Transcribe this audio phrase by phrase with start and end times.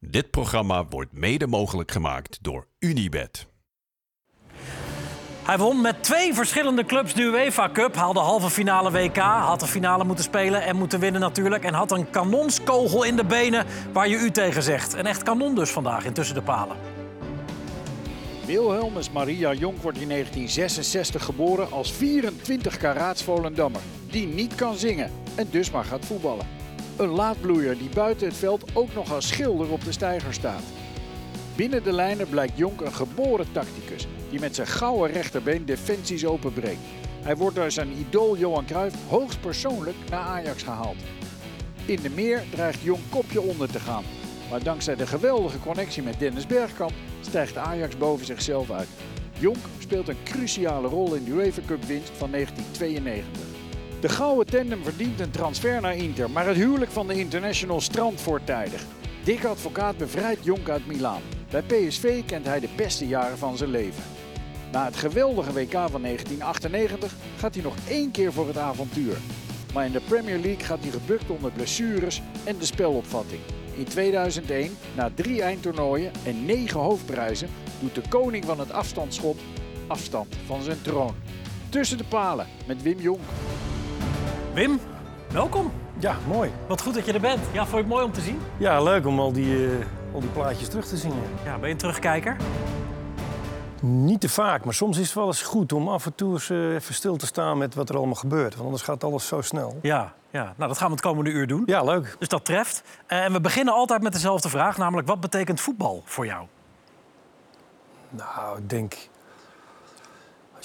[0.00, 3.46] Dit programma wordt mede mogelijk gemaakt door Unibed.
[5.42, 7.94] Hij won met twee verschillende clubs de UEFA Cup.
[7.94, 11.64] Haalde halve finale WK, had de finale moeten spelen en moeten winnen natuurlijk.
[11.64, 14.94] En had een kanonskogel in de benen waar je u tegen zegt.
[14.94, 16.76] Een echt kanon dus vandaag in Tussen de Palen.
[18.46, 23.80] Wilhelmus Maria Jonk wordt in 1966 geboren als 24 karaats Volendammer.
[24.10, 26.46] Die niet kan zingen en dus maar gaat voetballen.
[26.96, 30.62] Een laadbloeier die buiten het veld ook nog als schilder op de steiger staat.
[31.56, 36.80] Binnen de lijnen blijkt Jonk een geboren tacticus die met zijn gouden rechterbeen defensies openbreekt.
[37.22, 40.96] Hij wordt door zijn idool Johan Cruijff hoogstpersoonlijk naar Ajax gehaald.
[41.84, 44.04] In de meer dreigt Jonk kopje onder te gaan.
[44.50, 48.88] Maar dankzij de geweldige connectie met Dennis Bergkamp stijgt Ajax boven zichzelf uit.
[49.38, 53.55] Jonk speelt een cruciale rol in de UEFA Cup winst van 1992.
[54.06, 58.20] De gouden tandem verdient een transfer naar Inter, maar het huwelijk van de international strandt
[58.20, 58.84] voortijdig.
[59.24, 61.22] Dick Advocaat bevrijdt Jonk uit Milaan.
[61.50, 64.02] Bij PSV kent hij de beste jaren van zijn leven.
[64.72, 69.16] Na het geweldige WK van 1998 gaat hij nog één keer voor het avontuur.
[69.74, 73.40] Maar in de Premier League gaat hij gebukt onder blessures en de spelopvatting.
[73.76, 77.48] In 2001, na drie eindtoernooien en negen hoofdprijzen,
[77.80, 79.40] doet de koning van het afstandsschot
[79.86, 81.14] afstand van zijn troon.
[81.68, 83.20] Tussen de palen met Wim Jonk.
[84.56, 84.80] Wim,
[85.32, 85.72] welkom.
[85.98, 86.50] Ja, mooi.
[86.68, 87.40] Wat goed dat je er bent.
[87.52, 88.40] Ja, vond je het mooi om te zien?
[88.56, 89.72] Ja, leuk om al die, eh,
[90.14, 91.12] al die plaatjes terug te zien.
[91.44, 91.52] ja.
[91.58, 92.36] Ben je een terugkijker?
[93.80, 96.50] Niet te vaak, maar soms is het wel eens goed om af en toe eens
[96.50, 98.52] eh, even stil te staan met wat er allemaal gebeurt.
[98.54, 99.78] Want anders gaat alles zo snel.
[99.82, 100.42] Ja, ja.
[100.56, 101.62] Nou, dat gaan we het komende uur doen.
[101.66, 102.16] Ja, leuk.
[102.18, 102.82] Dus dat treft.
[103.06, 106.46] Eh, En we beginnen altijd met dezelfde vraag, namelijk wat betekent voetbal voor jou?
[108.10, 109.08] Nou, ik denk,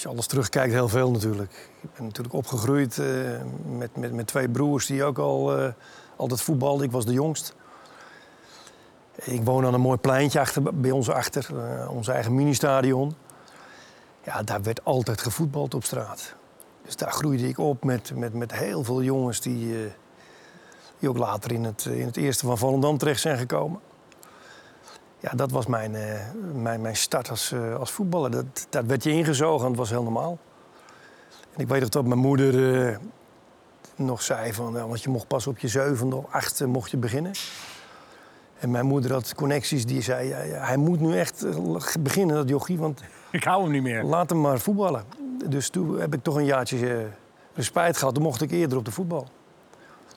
[0.02, 1.70] als je alles terugkijkt, heel veel natuurlijk.
[1.82, 3.08] Ik ben natuurlijk opgegroeid eh,
[3.78, 5.72] met, met, met twee broers die ook al eh,
[6.16, 6.86] altijd voetbalden.
[6.86, 7.56] Ik was de jongst.
[9.16, 13.16] Ik woon aan een mooi pleintje achter, bij ons achter, eh, ons eigen ministadion.
[14.24, 16.36] Ja, daar werd altijd gevoetbald op straat.
[16.86, 19.92] Dus daar groeide ik op met, met, met heel veel jongens die,
[21.00, 23.80] die ook later in het, in het eerste van Volendam terecht zijn gekomen.
[25.22, 26.20] Ja, dat was mijn, eh,
[26.54, 28.32] mijn, mijn start als, eh, als voetballer.
[28.32, 30.38] Dat, dat werd je ingezogen en dat was heel normaal.
[31.54, 32.98] En ik weet nog dat mijn moeder eh,
[33.96, 34.74] nog zei van...
[34.74, 37.32] ja, want je mocht pas op je zevende of achtste mocht je beginnen.
[38.60, 40.28] En mijn moeder had connecties die zei...
[40.28, 41.46] Ja, ja, hij moet nu echt
[42.00, 44.04] beginnen, dat jochie, want Ik hou hem niet meer.
[44.04, 45.04] laat hem maar voetballen.
[45.46, 47.06] Dus toen heb ik toch een jaartje eh,
[47.54, 48.14] respijt gehad.
[48.14, 49.28] Toen mocht ik eerder op de voetbal.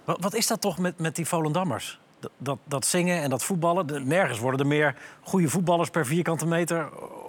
[0.04, 2.00] Wat, wat is dat toch met, met die Volendammers?
[2.36, 4.06] Dat, dat, zingen en dat voetballen.
[4.08, 6.88] Nergens worden er meer goede voetballers per vierkante meter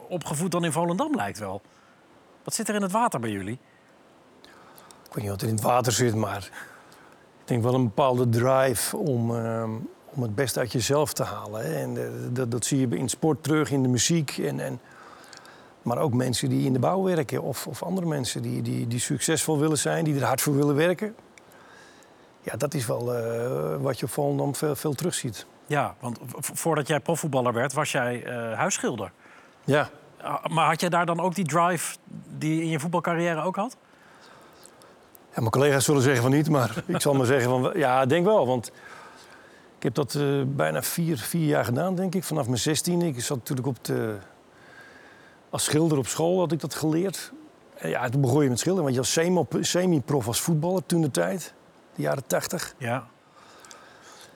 [0.09, 1.61] opgevoed dan in Volendam, lijkt wel.
[2.43, 3.59] Wat zit er in het water bij jullie?
[5.07, 6.49] Ik weet niet wat er in het water zit, maar
[7.41, 9.71] ik denk wel een bepaalde drive om, ehm,
[10.05, 11.65] om het beste uit jezelf te halen.
[11.65, 11.75] Hè.
[11.75, 14.37] En eh, dat, dat zie je in sport terug, in de muziek.
[14.37, 14.79] En, en,
[15.81, 18.99] maar ook mensen die in de bouw werken of, of andere mensen die, die, die
[18.99, 21.15] succesvol willen zijn, die er hard voor willen werken.
[22.45, 25.45] Ja, dat is wel eh, wat je op Volendam veel, veel terugziet.
[25.67, 29.11] Ja, want voordat jij profvoetballer werd, was jij eh, huisschilder.
[29.63, 29.89] Ja.
[30.21, 31.97] Ah, Maar had jij daar dan ook die drive
[32.37, 33.77] die je in je voetbalcarrière ook had?
[35.33, 38.25] Ja, mijn collega's zullen zeggen van niet, maar ik zal maar zeggen van ja, denk
[38.25, 38.47] wel.
[38.47, 38.67] Want
[39.77, 43.01] ik heb dat eh, bijna vier, vier jaar gedaan, denk ik, vanaf mijn 16.
[43.01, 44.15] Ik zat natuurlijk op de,
[45.49, 47.31] als schilder op school, had ik dat geleerd.
[47.75, 51.01] En ja, toen begon je met schilderen, want je was semi- semi-prof als voetballer toen
[51.01, 51.53] de tijd,
[51.95, 52.75] de jaren 80.
[52.77, 53.07] Ja.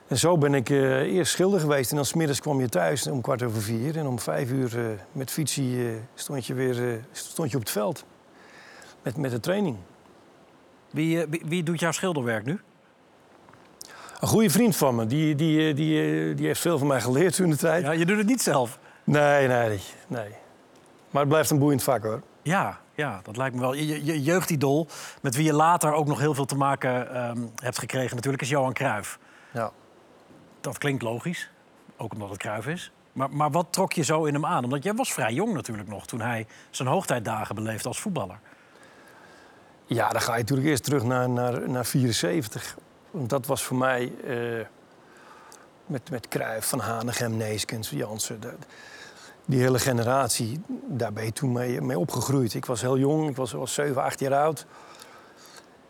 [0.08, 3.22] En zo ben ik eh, eerst schilder geweest en dan smiddags kwam je thuis om
[3.22, 3.98] kwart over vier.
[3.98, 7.72] En om vijf uur eh, met fietsie eh, stond je weer stond je op het
[7.72, 8.06] veld
[9.02, 9.78] met, met de training.
[10.92, 12.60] Wie, wie, wie doet jouw schilderwerk nu?
[14.20, 17.50] Een goede vriend van me, die, die, die, die heeft veel van mij geleerd toen
[17.50, 17.84] de tijd.
[17.84, 18.80] Ja, je doet het niet zelf.
[19.04, 20.30] Nee, nee, nee.
[21.10, 22.22] Maar het blijft een boeiend vak hoor.
[22.42, 23.74] Ja, ja, dat lijkt me wel.
[23.74, 24.88] Je, je- je jeugdidool,
[25.22, 28.50] met wie je later ook nog heel veel te maken ehm, hebt gekregen, natuurlijk, is
[28.50, 29.20] Johan Cruijff.
[29.54, 29.72] Ja.
[30.62, 31.50] Dat klinkt logisch,
[31.98, 32.92] ook omdat het Cruijff is.
[33.14, 34.64] Maar, maar wat trok je zo in hem aan?
[34.64, 38.40] Omdat jij was vrij jong natuurlijk nog toen hij zijn hoogtijdagen beleefde als voetballer.
[39.86, 42.78] ja, dan ga je natuurlijk eerst terug naar, naar, naar 74.
[43.12, 44.66] Want dat was voor mij eh,
[45.86, 48.40] met, met Cruijff, Van Hanegem, Neeskens, Jansen.
[48.40, 48.56] de-
[49.50, 52.54] die hele generatie, daar ben je toen mee, mee opgegroeid.
[52.54, 54.66] Ik was heel jong, ik was, was 7, 8 jaar oud.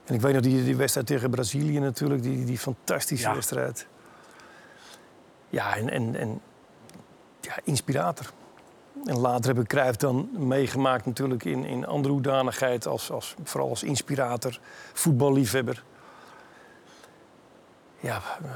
[0.05, 3.33] En ik weet nog die, die wedstrijd tegen Brazilië natuurlijk, die, die fantastische Ja.
[3.33, 3.87] wedstrijd.
[5.49, 6.41] Ja, en, en, en
[7.41, 8.31] ja, inspirator.
[9.05, 13.69] En later heb ik Cruijff dan meegemaakt natuurlijk in, in andere hoedanigheid, als, als, vooral
[13.69, 14.59] als inspirator,
[14.93, 15.83] voetballiefhebber.
[17.99, 18.49] Ja, eh,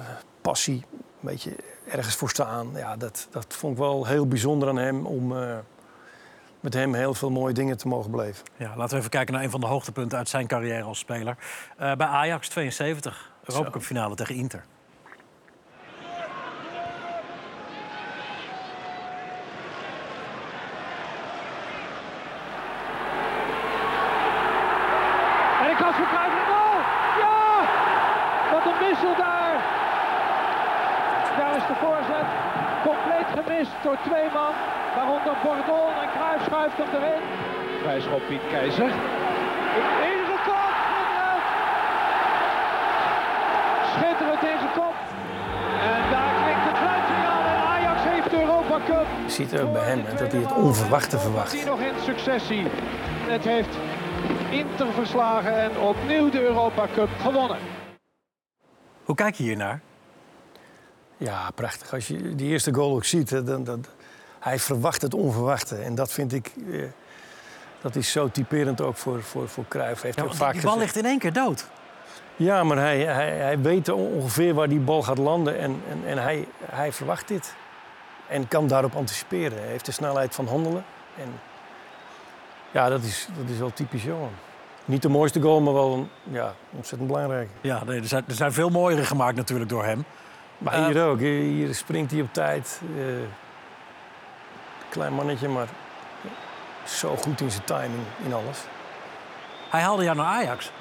[1.23, 2.69] passie, beetje ergens voor staan.
[2.75, 5.57] Ja, dat, dat vond ik wel heel bijzonder aan hem om eh,
[6.59, 8.45] met hem heel veel mooie dingen te mogen beleven.
[8.55, 11.37] Ja, laten we even kijken naar een van de hoogtepunten uit zijn carrière als speler.
[11.77, 14.63] Eh, bij Ajax 72, Europa Cup finale tegen Inter.
[25.61, 26.77] En ik kans voor Cruijff en goal!
[27.23, 27.67] Ja!
[28.51, 29.81] Wat een wissel daar!
[31.37, 32.27] Daar is de voorzet.
[32.89, 34.53] Compleet gemist door twee man.
[34.95, 37.21] Waaronder Bordon en Cruijff schuift hem erin.
[37.81, 38.29] Vrij schop
[38.73, 38.95] Piet Keizer.
[40.09, 40.73] In kop!
[43.95, 44.39] Schitterend!
[44.39, 44.95] Zijn kop.
[45.81, 49.05] En daar klinkt het fluitsignaal en Ajax heeft de Europa Cup.
[49.25, 51.51] Je ziet ook bij hem dat hij het onverwachte verwacht.
[51.51, 52.63] Die nog in successie.
[53.25, 53.77] Het heeft
[54.49, 57.57] Inter verslagen en opnieuw de Europa Cup gewonnen.
[59.03, 59.81] Hoe kijk je hier naar?
[61.17, 61.93] Ja, prachtig.
[61.93, 63.85] Als je die eerste goal ook ziet, dan, dan,
[64.39, 65.75] hij verwacht het onverwachte.
[65.75, 66.83] En dat vind ik, eh,
[67.83, 70.01] dat is zo typerend ook voor, voor, voor Cruijff.
[70.01, 71.68] Heeft Ja, ook vaak die bal ligt in één keer dood.
[72.35, 76.18] Ja, maar hij, hij, hij weet ongeveer waar die bal gaat landen en, en, en
[76.18, 77.56] hij, hij verwacht dit.
[78.27, 79.57] En kan daarop anticiperen.
[79.57, 80.85] Hij heeft de snelheid van handelen.
[81.18, 81.39] En
[82.71, 84.31] ja, dat is, dat is wel typisch Johan.
[84.85, 87.50] Niet de mooiste goal, maar wel een, ja, ontzettend belangrijk.
[87.62, 90.06] Ja, nee, er, zijn, er zijn veel mooiere gemaakt natuurlijk door hem.
[90.57, 91.19] Maar Eh, hier ook.
[91.19, 92.81] Hier, hier springt hij op tijd.
[92.97, 93.03] Eh,
[94.89, 95.68] klein mannetje, maar
[96.85, 98.57] zo goed in zijn timing, in alles.
[99.69, 100.71] Hij haalde jou naar Ajax.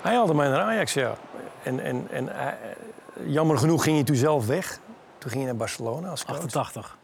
[0.00, 1.14] Hij haalde mij naar Ajax, ja.
[1.62, 2.58] En, en, en hij-
[3.24, 4.78] jammer genoeg ging hij toen zelf weg.
[5.18, 6.36] Toen ging hij naar Barcelona als coach.
[6.36, 6.96] 88.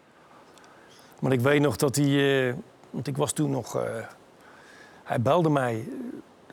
[1.21, 2.49] Maar ik weet nog dat hij...
[2.49, 2.55] eh,
[2.91, 3.77] want ik was toen nog...
[3.77, 3.83] eh,
[5.05, 5.88] hij belde mij.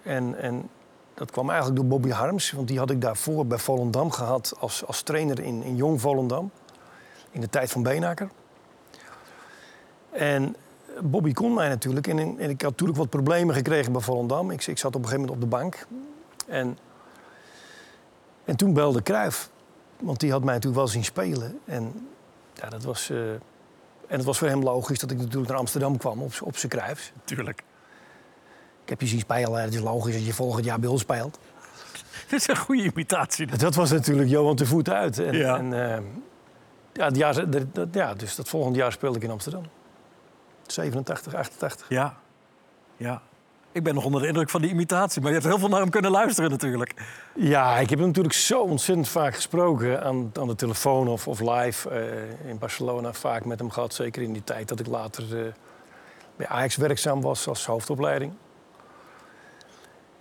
[0.03, 0.69] En, en
[1.13, 2.51] dat kwam eigenlijk door Bobby Harms.
[2.51, 6.51] Want die had ik daarvoor bij Volendam gehad als, als trainer in, in Jong Volendam.
[7.31, 8.29] In de tijd van Beenaker.
[10.11, 10.55] En
[11.01, 12.07] Bobby kon mij natuurlijk.
[12.07, 14.51] En, en ik had natuurlijk wat problemen gekregen bij Volendam.
[14.51, 15.87] Ik, ik zat op een gegeven moment op de bank.
[16.47, 16.77] En,
[18.45, 19.49] en toen belde Cruijff.
[19.99, 21.59] Want die had mij natuurlijk wel zien spelen.
[21.65, 22.07] En
[22.53, 23.09] ja, dat was...
[23.09, 23.31] eh,
[24.07, 26.71] en het was voor hem logisch dat ik natuurlijk naar Amsterdam kwam op, op zijn
[26.71, 27.11] Cruijffs.
[27.23, 27.63] Tuurlijk.
[28.83, 29.61] Ik heb je zien spelen.
[29.61, 31.39] Het is logisch dat je volgend jaar bij ons speelt.
[32.29, 33.57] Dit is een goede imitatie.
[33.57, 35.19] Dat was natuurlijk Johan te voet uit.
[35.19, 35.57] En, Ja.
[35.57, 36.01] en, eh,
[36.93, 39.63] ja, het jaar, dat, dat- ja, dus dat volgende jaar speelde ik in Amsterdam.
[40.67, 41.85] 87, 88.
[41.89, 42.17] Ja.
[42.97, 43.21] Ja.
[43.71, 45.21] Ik ben nog onder de indruk van die imitatie.
[45.21, 46.93] Maar je hebt heel veel naar hem kunnen luisteren natuurlijk.
[47.35, 51.39] Ja, ik heb hem natuurlijk zo ontzettend vaak gesproken aan, aan de telefoon of, of
[51.39, 53.13] live eh, in Barcelona.
[53.13, 55.51] Vaak met hem gehad, zeker in die tijd dat ik later eh,
[56.35, 58.33] bij Ajax werkzaam was als hoofdopleiding.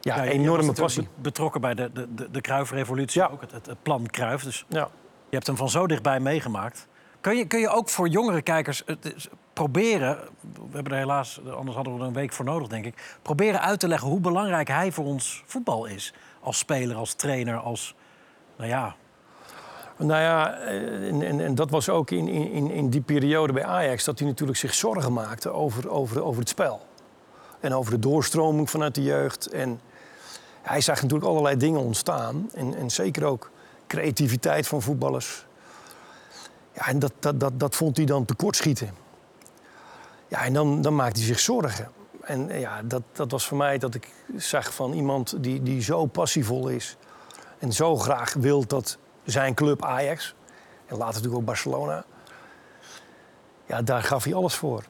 [0.01, 1.03] Ja, was enorme passie.
[1.03, 3.21] be- Betrokken bij de, de, de, de Cruijff-revolutie.
[3.21, 3.29] Ja.
[3.33, 4.45] Ook het, het, plan Cruijff.
[4.45, 4.89] Dus Ja.
[5.29, 6.87] je hebt hem van zo dichtbij meegemaakt.
[7.23, 10.19] Kun je, je ook voor jongere kijkers is- proberen...
[10.41, 13.19] We hebben er helaas, anders hadden we er een week voor nodig, denk ik.
[13.23, 16.15] Proberen uit te leggen hoe belangrijk hij voor ons voetbal is.
[16.41, 17.95] Als speler, als trainer, als...
[18.57, 18.95] Nou ja,
[19.97, 23.65] Nou ja, eh, en, en, en dat was ook in, in, in die periode bij
[23.65, 24.05] Ajax...
[24.05, 26.87] dat hij natuurlijk zich zorgen maakte over, over, over het spel.
[27.61, 29.47] En over de doorstroming vanuit de jeugd.
[29.47, 29.81] En
[30.63, 32.49] hij zag natuurlijk allerlei dingen ontstaan.
[32.55, 33.51] En, en zeker ook
[33.87, 35.47] creativiteit van voetballers.
[36.75, 38.95] Ja, en dat, dat, dat, dat vond hij dan tekortschieten.
[40.29, 41.91] Ja, en dan, dan maakte hij zich zorgen.
[42.23, 45.83] En eh, ja, dat, dat was voor mij dat ik zag van iemand die, die
[45.83, 46.97] zo passievol is...
[47.59, 50.35] en zo graag wil dat zijn club Ajax...
[50.87, 52.05] en later natuurlijk ook Barcelona...
[53.67, 54.85] ja, daar gaf hij alles voor.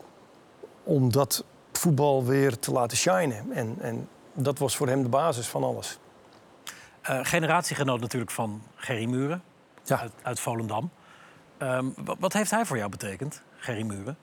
[0.82, 3.52] Om dat voetbal weer te laten shinen.
[3.52, 5.98] En, en dat was voor hem de basis van alles.
[7.00, 9.42] eh, generatiegenoot natuurlijk van Gerry Muren.
[9.84, 9.98] Ja.
[10.00, 10.90] Uit, uit Volendam.
[11.62, 11.86] Ehm,
[12.18, 14.16] wat, heeft hij voor jou betekend, Gerry Muren?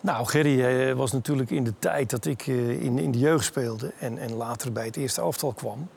[0.00, 3.44] Nou, Gerry eh, was natuurlijk in de tijd dat ik eh, in, in de jeugd
[3.44, 3.92] speelde...
[3.98, 5.88] En, en later bij het eerste elftal kwam...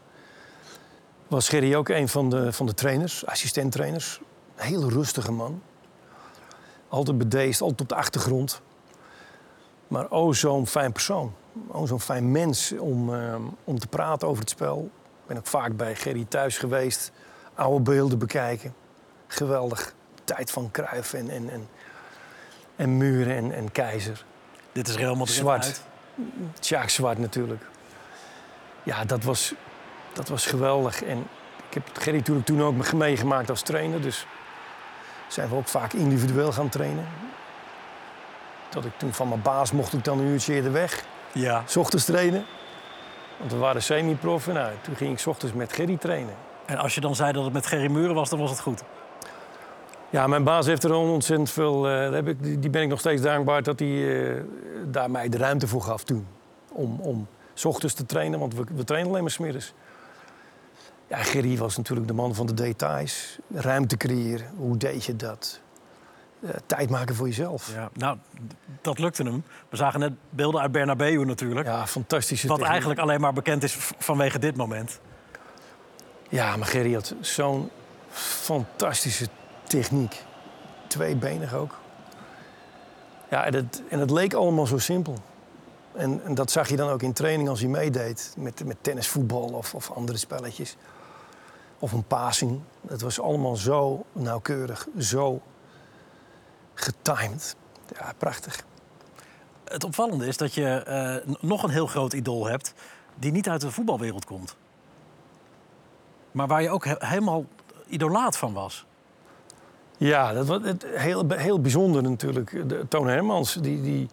[1.27, 4.21] was Gerry ook een van de, van de trainers, assistenttrainers.
[4.55, 5.61] Een hele rustige man.
[6.87, 8.61] Altijd bedeesd, altijd op de achtergrond.
[9.87, 11.33] Maar oh, zo'n fijn persoon.
[11.67, 14.89] Oh, zo'n fijn mens om, eh, om te praten over het spel.
[15.21, 17.11] Ik ben ook vaak bij Gerry thuis geweest.
[17.53, 18.73] Oude beelden bekijken.
[19.35, 19.93] Geweldig.
[20.23, 21.69] Tijd van Cruijff en, en, en,
[22.75, 24.23] en Muren en, en Keizer.
[24.71, 25.63] Dit is Madrid Zwart.
[25.63, 25.81] uit.
[26.61, 27.63] Sjaak Zwart natuurlijk.
[28.83, 29.53] Ja, dat was,
[30.13, 31.03] dat was geweldig.
[31.03, 31.17] En
[31.67, 34.01] ik heb Gerry natuurlijk toen ook meegemaakt als trainer.
[34.01, 34.25] Dus
[35.27, 37.07] zijn we ook vaak individueel gaan trainen.
[38.69, 41.05] Dat ik toen van mijn baas mocht ik dan een uurtje eerder weg.
[41.31, 41.63] Ja.
[41.65, 42.45] S ochtends trainen.
[43.37, 44.47] Want we waren semi-prof.
[44.47, 46.35] En nou, toen ging ik 's ochtends met Gerry trainen.
[46.65, 48.83] En als je dan zei dat het met Gerry Muren was, dan was het goed.
[50.15, 51.89] Ja, mijn baas heeft er ontzettend veel.
[51.89, 54.41] eh, heb ik, die ben ik nog steeds dankbaar dat hij eh,
[54.85, 56.27] daar mij de ruimte voor gaf toen.
[56.71, 59.73] Om, om s ochtends te trainen, want we, we trainen alleen maar smiddags.
[61.07, 63.37] Ja, Gerry was natuurlijk de man van de details.
[63.53, 65.59] Ruimte creëren, hoe deed je dat?
[66.39, 67.71] Eh, tijd maken voor jezelf.
[67.73, 68.17] Ja, nou,
[68.81, 69.43] dat lukte hem.
[69.69, 71.67] We zagen net beelden uit Bernabeu natuurlijk.
[71.67, 72.73] Ja, fantastische wat techniek.
[72.73, 74.99] eigenlijk alleen maar bekend is vanwege dit moment.
[76.29, 77.69] Ja, maar Gerry had zo'n
[78.09, 79.27] fantastische
[79.67, 80.23] techniek.
[80.87, 81.79] Tweebenig ook.
[83.29, 85.15] Ja, en het, en het leek allemaal zo simpel.
[85.93, 88.33] En, en dat zag je dan ook in training als hij meedeed.
[88.37, 90.75] Met, met tennis, voetbal of, of andere spelletjes.
[91.79, 92.61] Of een passing.
[92.87, 95.41] Het was allemaal zo nauwkeurig, zo
[96.73, 97.55] getimed.
[97.97, 98.65] Ja, prachtig.
[99.63, 102.73] Het opvallende is dat je eh, nog een heel groot idool hebt...
[103.15, 104.55] die niet uit de voetbalwereld komt.
[106.31, 107.45] Maar waar je ook he- helemaal
[107.87, 108.84] idolaat van was.
[109.97, 112.69] Ja, dat was het, heel, heel bijzonder natuurlijk.
[112.69, 114.09] De, Toon Hermans, die, die,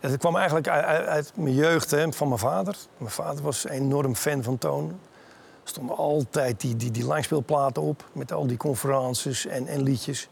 [0.00, 2.76] het kwam eigenlijk uit, mijn jeugd hè, van mijn vader.
[2.96, 4.88] Mijn vader was een enorm fan van Toon.
[5.62, 10.28] Er stonden altijd die, die, die langspeelplaten op met al die conferences en, en liedjes.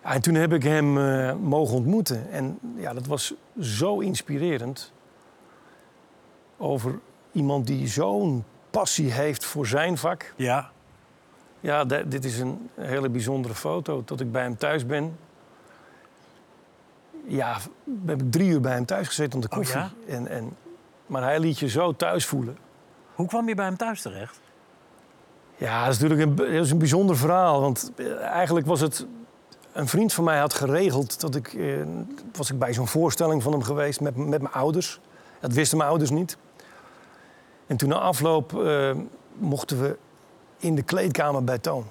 [0.00, 2.30] En toen heb ik hem eh, mogen ontmoeten.
[2.30, 4.92] En ja, dat was zo inspirerend.
[6.56, 6.98] Over
[7.32, 10.32] iemand die zo'n passie heeft voor zijn vak.
[10.36, 10.70] Ja,
[11.60, 14.02] Ja, dit is een hele bijzondere foto.
[14.04, 15.16] Dat ik bij hem thuis ben.
[17.26, 19.78] Ja, we hebben drie uur bij hem thuis gezeten om de Oh, koffie.
[19.78, 19.90] ja?
[20.08, 20.56] en, en,
[21.06, 22.56] maar hij liet je zo thuis voelen.
[23.14, 24.40] hoe kwam je bij hem thuis terecht?
[25.56, 27.60] Ja, dat is natuurlijk een, dat is een bijzonder verhaal.
[27.60, 29.06] Want eh, eigenlijk was het...
[29.72, 31.54] Een vriend van mij had geregeld dat ik...
[31.54, 31.76] Eh,
[32.36, 35.00] was ik bij zo'n voorstelling van hem geweest met, met mijn ouders.
[35.40, 36.36] Dat wisten mijn ouders niet.
[37.66, 38.90] En toen na afloop eh,
[39.34, 39.96] mochten we
[40.60, 41.84] in de kleedkamer bij Toon.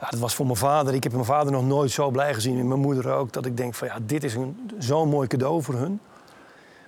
[0.00, 0.94] Ja, dat was voor mijn vader.
[0.94, 2.58] Ik heb mijn vader nog nooit zo blij gezien.
[2.58, 3.32] En mijn moeder ook.
[3.32, 6.00] Dat ik denk van ja, dit is een, zo'n mooi cadeau voor hun.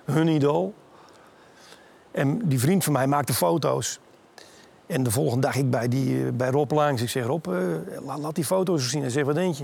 [0.05, 0.73] Hun idool.
[2.11, 3.99] En die vriend van mij maakte foto's.
[4.85, 7.01] En de volgende dag ik bij, die, eh, bij Rob langs.
[7.01, 7.55] Ik zeg, Rob, eh,
[8.05, 9.01] laat, laat die foto's zien.
[9.01, 9.63] Hij zegt, wat denk je?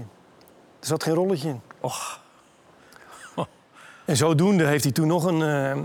[0.79, 1.61] Er zat geen rolletje in.
[1.79, 2.19] Och,
[4.05, 5.83] En zodoende heeft hij toen nog een, eh,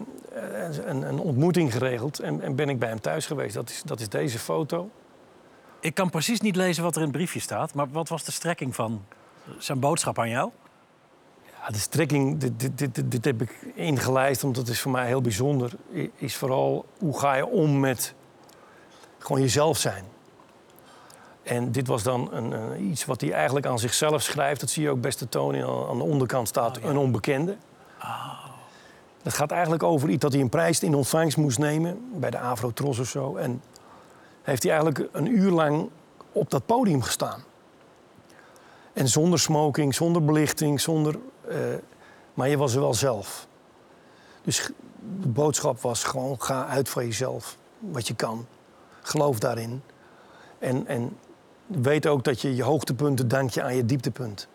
[0.85, 2.19] een, een ontmoeting geregeld.
[2.21, 3.55] En, en ben ik bij hem thuis geweest.
[3.55, 4.91] Dat is, dat is deze foto.
[5.81, 7.75] ik kan precies niet lezen wat er in het briefje staat.
[7.75, 9.05] Maar wat was de strekking van
[9.59, 10.51] zijn boodschap aan jou?
[11.61, 14.93] Ja, de strekking, dit, dit, dit, dit, dit heb ik ingelijst, want dat is voor
[14.93, 15.73] mij heel bijzonder.
[16.17, 18.15] Is vooral, hoe ga je om met
[19.19, 20.05] gewoon jezelf zijn?
[21.43, 24.61] En dit was dan een, een- iets wat hij eigenlijk aan zichzelf schrijft.
[24.61, 25.67] Dat zie je ook best te tonen.
[25.67, 26.89] Aan aan de onderkant staat Oh, ja.
[26.91, 27.57] een onbekende.
[29.27, 32.11] Dat gaat eigenlijk over iets dat hij een prijs in ontvangst moest nemen.
[32.13, 33.37] Bij de Avrotros of zo.
[33.37, 33.63] En
[34.43, 35.89] heeft hij eigenlijk een uur lang
[36.33, 37.43] op dat podium gestaan.
[38.93, 41.19] En zonder smoking, zonder belichting, zonder...
[41.49, 41.59] eh,
[42.35, 43.47] maar je was er wel zelf.
[44.43, 44.71] Dus
[45.21, 47.57] de boodschap was gewoon ga uit van jezelf.
[47.79, 48.47] Wat je kan.
[49.03, 49.83] Geloof daarin.
[50.59, 51.17] En, en
[51.67, 54.49] weet ook dat je je hoogtepunten dank je aan je dieptepunt.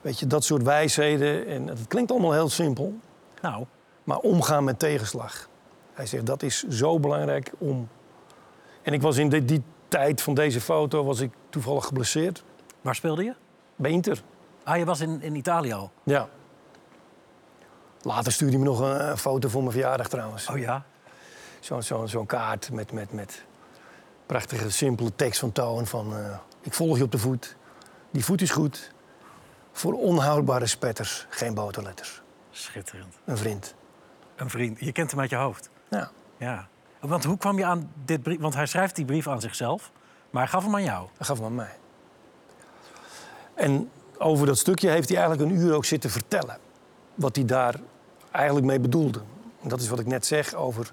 [0.00, 1.46] Weet je, dat soort wijsheden.
[1.46, 2.94] En het klinkt allemaal heel simpel.
[3.42, 3.64] Nou,
[4.04, 5.48] Maar omgaan met tegenslag.
[5.92, 7.88] Hij zegt dat is zo belangrijk om.
[8.82, 12.44] En ik was in die, die tijd van deze foto was ik toevallig geblesseerd
[12.82, 13.34] waar speelde je?
[13.76, 14.22] bij Inter.
[14.64, 15.92] Ah, je was in, in Italië al.
[16.02, 16.28] Ja.
[18.02, 20.48] Later stuurde hij me nog een, foto voor mijn verjaardag trouwens.
[20.48, 20.84] Oh ja?
[21.60, 23.44] Zo'n zo, zo'n kaart met, met, met
[24.26, 25.86] prachtige, simpele tekst van Toon.
[25.86, 27.56] Van, eh, ik volg je op de voet.
[28.10, 28.92] Die voet is goed.
[29.72, 32.21] Voor onhoudbare spetters, geen boterletters.
[32.52, 33.18] Schitterend.
[33.24, 33.74] Een vriend.
[34.36, 34.80] Een vriend.
[34.80, 35.70] Je kent hem uit je hoofd.
[35.90, 36.10] Ja.
[36.36, 36.68] Ja.
[37.00, 38.40] Want hoe kwam je aan dit brief?
[38.40, 39.92] Want hij schrijft die brief aan zichzelf,
[40.30, 41.08] maar hij gaf hem aan jou.
[41.18, 41.76] Dat gaf hem aan mij.
[43.54, 46.58] En over dat stukje heeft hij eigenlijk een uur ook zitten vertellen.
[47.14, 47.80] Wat hij daar
[48.30, 49.20] eigenlijk mee bedoelde.
[49.62, 50.92] En dat is wat ik net zeg over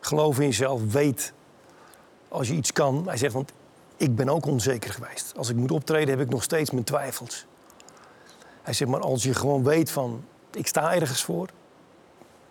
[0.00, 1.32] geloof in jezelf, weet
[2.28, 3.06] als je iets kan.
[3.06, 3.52] Hij zegt, want
[3.96, 5.32] ik ben ook onzeker geweest.
[5.36, 7.46] Als ik moet optreden heb ik nog steeds mijn twijfels.
[8.62, 10.24] Hij zegt, maar als je gewoon weet van,
[10.56, 11.48] ik sta ergens voor.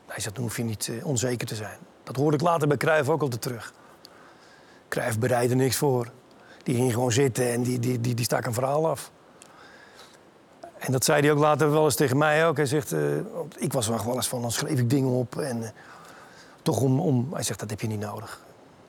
[0.06, 1.78] Hij zegt, dan hoef je niet eh, onzeker te zijn.
[2.04, 3.74] Dat hoorde ik later bij Cruijff ook altijd terug.
[4.88, 6.12] Cruijff bereidde niks voor.
[6.64, 9.12] Die ging gewoon zitten en die, die, die, die stak een verhaal af.
[10.78, 12.58] En dat zei hij ook later wel eens tegen mij ook.
[12.58, 13.00] Hij zegt, eh,
[13.58, 15.40] ik was wel eens van, dan schreef ik dingen op.
[15.40, 15.70] En eh,
[16.62, 17.30] toch om, om...
[17.34, 18.42] Hij zegt, dat heb je niet nodig.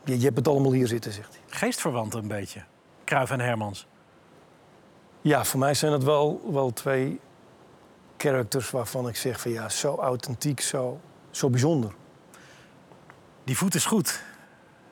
[0.05, 1.59] Je, je hebt het allemaal hier zitten, zegt hij.
[1.59, 2.63] Geestverwant een beetje.
[3.05, 3.87] Kruif en Hermans.
[5.21, 7.21] Ja, voor mij zijn dat wel, wel twee
[8.25, 11.01] characters waarvan ik zeg van ja, zo authentiek, zo,
[11.31, 11.93] zo bijzonder.
[13.45, 14.23] Die voet is goed.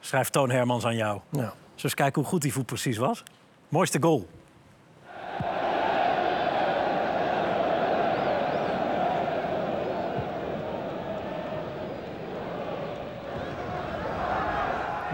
[0.00, 1.20] schrijft Toon Hermans aan jou.
[1.30, 1.38] Ja.
[1.38, 3.22] Zullen we eens kijken hoe goed die voet precies was?
[3.68, 4.28] Mooiste goal.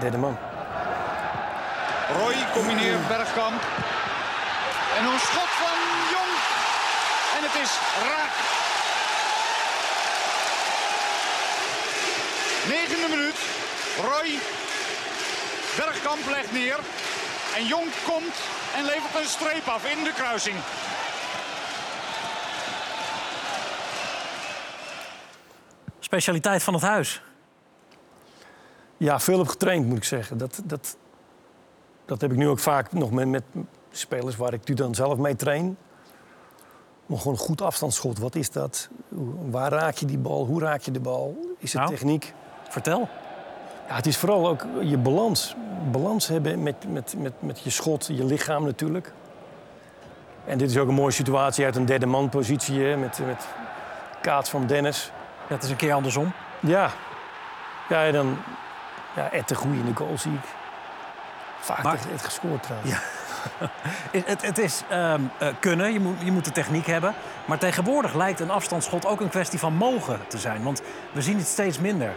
[0.01, 0.37] Derde man.
[2.19, 3.63] Roy combineert Bergkamp.
[4.99, 5.58] En een schot
[7.51, 7.73] het is
[8.09, 8.35] raak.
[12.75, 13.39] Negende minuut.
[13.97, 14.29] Roy.
[15.77, 16.79] Bergkamp legt neer.
[17.57, 18.37] En Jong komt
[18.77, 20.57] en levert een streep af in de kruising.
[25.99, 27.23] Specialiteit van het huis.
[28.97, 30.39] Ja, veel op getraind moet ik zeggen.
[30.39, 30.97] Dat, dat,
[32.05, 33.45] dat heb ik nu ook vaak nog met, met
[33.91, 35.77] spelers waar ik nu dan zelf mee train.
[37.09, 38.19] Maar gewoon een goed afstandsschot.
[38.19, 38.89] Wat is dat?
[39.51, 40.45] Waar raak je die bal?
[40.47, 41.37] Hoe raak je de bal?
[41.59, 41.95] Is het Nou.
[41.95, 42.35] techniek?
[42.69, 43.09] Vertel.
[43.89, 45.55] Ja, het is vooral ook je balans.
[45.91, 49.13] Balans hebben met, met, met, met je schot, je lichaam natuurlijk.
[50.45, 53.47] En dit is ook een mooie situatie uit een derde man positie hè, met, met
[54.21, 55.13] Kaats van Dennis.
[55.49, 56.33] Ja, het is een keer andersom.
[56.61, 56.91] Ja,
[57.89, 58.37] ja en dan
[59.17, 60.45] ja, Ed de Goeie in de goal zie ik.
[61.61, 62.91] Vaak Maar- gescoord trouwens.
[62.93, 62.99] Ja.
[64.27, 67.15] Het, het, is ehm, eh, kunnen, je moet, je moet de techniek hebben.
[67.47, 70.63] Maar tegenwoordig lijkt een afstandsschot ook een kwestie van mogen te zijn.
[70.63, 72.13] Want we zien het steeds minder.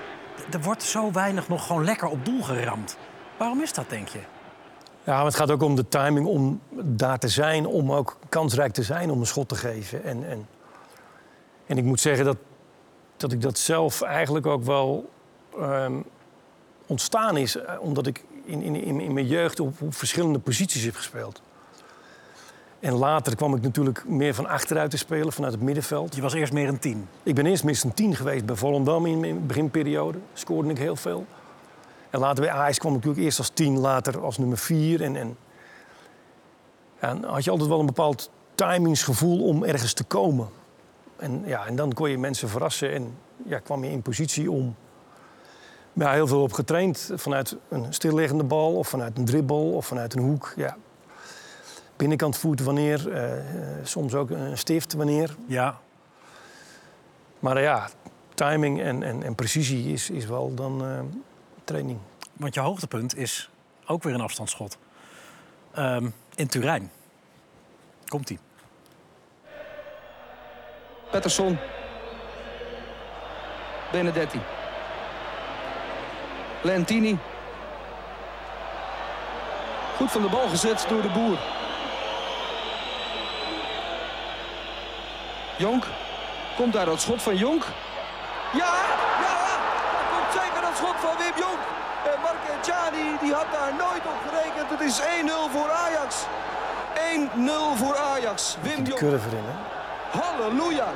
[0.52, 2.98] Er wordt zo weinig nog gewoon lekker op doel geramd.
[3.38, 4.20] Waarom is dat, denk je?
[5.04, 8.74] Ja, maar het gaat ook om de timing om daar te zijn, om ook kansrijk
[8.74, 10.04] te zijn om een schot te geven.
[10.04, 10.48] En, en,
[11.66, 12.38] en ik moet zeggen dat,
[13.18, 15.10] dat ik dat zelf eigenlijk ook wel
[15.60, 16.02] ehm,
[16.88, 20.84] ontstaan is, eh, omdat ik in, in, in, in mijn jeugd op, op verschillende posities
[20.84, 21.42] heb gespeeld.
[22.80, 26.16] En later kwam ik natuurlijk meer van achteruit te spelen, vanuit het middenveld.
[26.16, 27.08] Je was eerst meer een tien.
[27.24, 30.18] Ik ben eerst minstens een tien geweest bij Volendam in mijn beginperiode.
[30.34, 31.26] Scoorde ik heel veel.
[32.10, 35.02] En later bij Ajax kwam ik natuurlijk eerst als tien, later als nummer vier.
[35.02, 35.38] En, en,
[37.00, 40.50] en had je altijd wel een bepaald timingsgevoel om ergens te komen.
[41.16, 44.76] En, ja, en dan kon je mensen verrassen en ja, kwam je in positie om...
[45.94, 47.12] Ja, heel veel op getraind.
[47.16, 50.54] Vanuit een stilliggende bal of vanuit een dribbel of vanuit een hoek.
[50.56, 50.78] Ja.
[51.96, 55.36] Binnenkant voet wanneer, eh, eh, soms ook een stift wanneer.
[55.46, 55.80] Ja.
[57.40, 57.90] Maar eh, ja,
[58.34, 61.00] timing en, en, en precisie is, is wel dan eh,
[61.64, 62.00] training.
[62.34, 63.50] Want je hoogtepunt is
[63.86, 64.78] ook weer een afstandsschot.
[65.72, 66.92] Ehm, in Turijn.
[68.08, 68.40] Komt-ie.
[71.12, 71.58] Pettersson.
[73.92, 74.40] Benedetti.
[76.62, 77.18] Lentini.
[79.98, 81.38] Goed van de bal gezet door de boer.
[85.58, 85.84] Jonk.
[86.56, 87.64] Komt daar dat schot van Jonk?
[88.54, 88.74] Ja,
[89.22, 89.60] ja, daar
[90.12, 91.60] komt zeker dat schot van Wim Jonk.
[92.14, 94.70] En Marchegiani die had daar nooit op gerekend.
[94.70, 96.26] Het is 1-0 voor Ajax.
[97.76, 98.58] 1-0 voor Ajax.
[98.62, 98.98] Wim Jonk.
[99.00, 100.20] curve erin, hè?
[100.20, 100.88] Halleluja.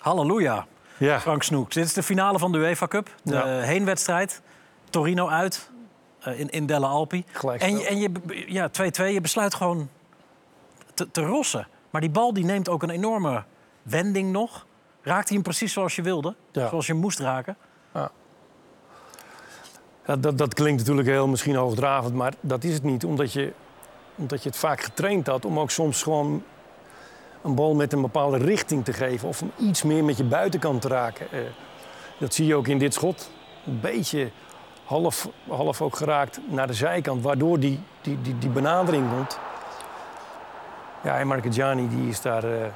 [0.00, 0.66] Halleluja.
[0.96, 1.20] Ja.
[1.20, 1.72] Frank Snoek.
[1.72, 3.08] Dit is de finale van de UEFA Cup.
[3.22, 3.44] De Ja.
[3.46, 4.42] heenwedstrijd.
[4.92, 5.70] Torino uit.
[6.20, 7.24] eh, in, in Delle Alpi.
[7.62, 8.10] En, je- en je,
[8.46, 9.12] ja, 2-2.
[9.12, 9.88] Je besluit gewoon
[10.94, 11.66] te, te rossen.
[11.90, 13.44] Maar die bal die neemt ook een enorme
[13.82, 14.66] wending nog.
[15.02, 16.34] Raakt hij hem precies zoals je wilde?
[16.52, 16.68] Ja.
[16.68, 17.56] Zoals je moest raken?
[20.06, 23.04] Ja, dat, dat klinkt natuurlijk heel misschien hoogdravend, maar dat is het niet.
[23.04, 23.52] Omdat je,
[24.14, 26.42] omdat je het vaak getraind had om ook soms gewoon
[27.42, 29.28] een bal met een bepaalde richting te geven.
[29.28, 31.30] Of hem iets meer met je buitenkant te raken.
[31.32, 31.40] Eh,
[32.18, 33.30] dat zie je ook in dit schot.
[33.66, 34.30] Een beetje
[34.92, 39.38] half, half ook geraakt naar de zijkant, waardoor die, die, die, die benadering komt.
[41.02, 42.66] Ja, en Marchegiani die is daar, eh,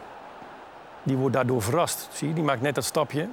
[1.02, 2.09] die wordt daardoor verrast.
[2.12, 3.29] Zie je, die maakt net dat stapje.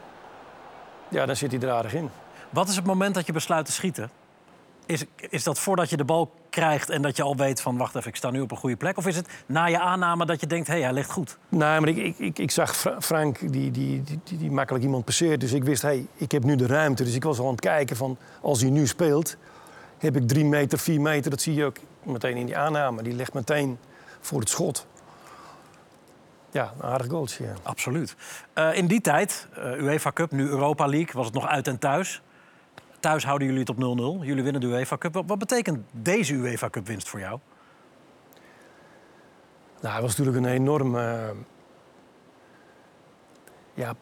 [1.10, 2.10] Ja, dan zit hij er aardig in.
[2.50, 4.10] Wat is het moment dat je besluit te schieten?
[4.86, 7.78] Is, is dat voordat je de bal krijgt en dat je al weet van...
[7.78, 8.98] wacht even, ik sta nu op een goede plek?
[8.98, 11.38] Of is het na je aanname dat je denkt, hé, hey, hij ligt goed?
[11.50, 15.06] Nee, maar ik, ik, ik, ik zag Fra- Frank die, die, die, die, makkelijk iemand
[15.06, 15.39] passeert.
[15.39, 17.04] Dus ik wist, hé, hey, ik heb nu de ruimte.
[17.04, 19.38] Dus ik was al aan het kijken van, als hij nu speelt...
[19.98, 21.32] heb ik drie meter, vier meter.
[21.32, 23.04] Dat zie je ook meteen in die aanname.
[23.04, 23.78] Die ligt meteen
[24.19, 24.88] voor het schot.
[26.52, 27.54] Ja, een aardig goaltje, ja.
[27.63, 28.15] Absoluut.
[28.54, 31.80] Eh, in die tijd, eh, UEFA Cup, nu Europa League, was het nog uit en
[31.80, 32.22] thuis.
[33.04, 34.26] Thuis houden jullie het op 0-0.
[34.26, 35.24] Jullie winnen de UEFA Cup.
[35.26, 37.39] Wat, betekent deze UEFA Cup winst voor jou?
[39.82, 40.98] Nou, het was natuurlijk een enorm...
[40.98, 41.30] eh,
[43.74, 43.96] ja,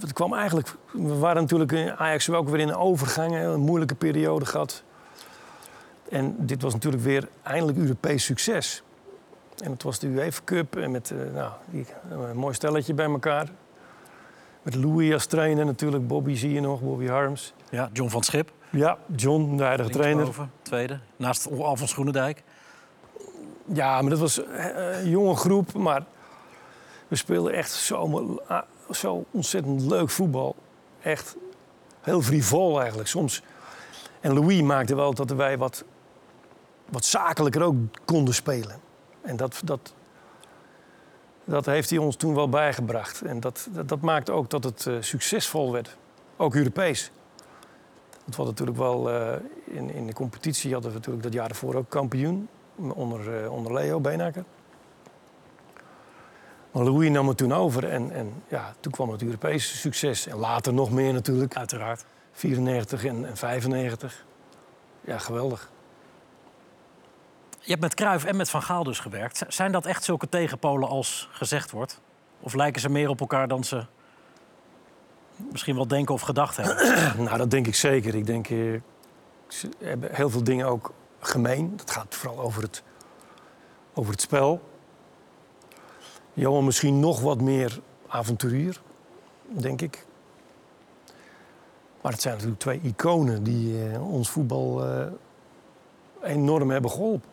[0.00, 0.74] het kwam eigenlijk...
[0.92, 3.36] We waren natuurlijk in Ajax ook weer in een overgang.
[3.36, 4.82] Een moeilijke periode gehad.
[6.08, 8.82] En dit was natuurlijk weer eindelijk Europees succes.
[9.64, 13.06] En het was de UEFA Cup en met eh, nou, die, een mooi stelletje bij
[13.06, 13.48] elkaar.
[14.62, 16.06] Met Louis als trainer natuurlijk.
[16.06, 17.54] Bobby zie je nog, Bobby Harms.
[17.70, 18.52] Ja, John van Schip.
[18.70, 20.28] Ja, John, de huidige trainer.
[20.62, 20.98] Tweede.
[21.16, 22.42] Naast Alfons Groenendijk.
[23.64, 25.72] Ja, maar dat was eh, een jonge groep.
[25.72, 26.04] Maar
[27.08, 30.56] we speelden echt zo, ah, zo ontzettend leuk voetbal.
[31.02, 31.36] Echt
[32.00, 33.42] heel frivol eigenlijk soms.
[34.20, 35.84] En Louis maakte wel dat wij wat,
[36.88, 38.80] wat zakelijker ook konden spelen.
[39.20, 39.94] En dat, dat,
[41.44, 43.22] dat heeft hij ons toen wel bijgebracht.
[43.22, 45.96] En dat, dat, dat maakte ook dat het eh, succesvol werd.
[46.36, 47.10] Ook Europees.
[48.26, 51.74] Het was natuurlijk wel eh, in, in de competitie hadden we natuurlijk dat jaar ervoor
[51.74, 52.48] ook kampioen.
[52.76, 54.44] Onder, eh, onder Leo Beenaker.
[56.72, 60.26] Maar Louis nam het toen over en, en ja, toen kwam het Europese succes.
[60.26, 61.56] En later nog meer natuurlijk.
[61.56, 62.04] Uiteraard.
[62.32, 64.24] 94 en, en 95.
[65.00, 65.70] Ja, geweldig.
[67.60, 69.44] Je hebt met Cruijff en met Van Gaal dus gewerkt.
[69.48, 72.00] Zijn dat echt zulke tegenpolen als gezegd wordt?
[72.40, 73.86] Of lijken ze meer op elkaar dan ze
[75.36, 76.76] misschien wel denken of gedacht hebben?
[77.24, 78.14] Nou, dat denk ik zeker.
[78.14, 78.80] Ik denk, eh,
[79.48, 81.76] ze hebben heel veel dingen ook gemeen.
[81.76, 82.82] Dat gaat vooral over het,
[83.94, 84.60] over het spel.
[86.32, 88.80] Johan misschien nog wat meer avonturier,
[89.46, 90.06] denk ik.
[92.00, 95.06] Maar het zijn natuurlijk twee iconen die eh, ons voetbal eh,
[96.22, 97.28] enorm hebben geholpen.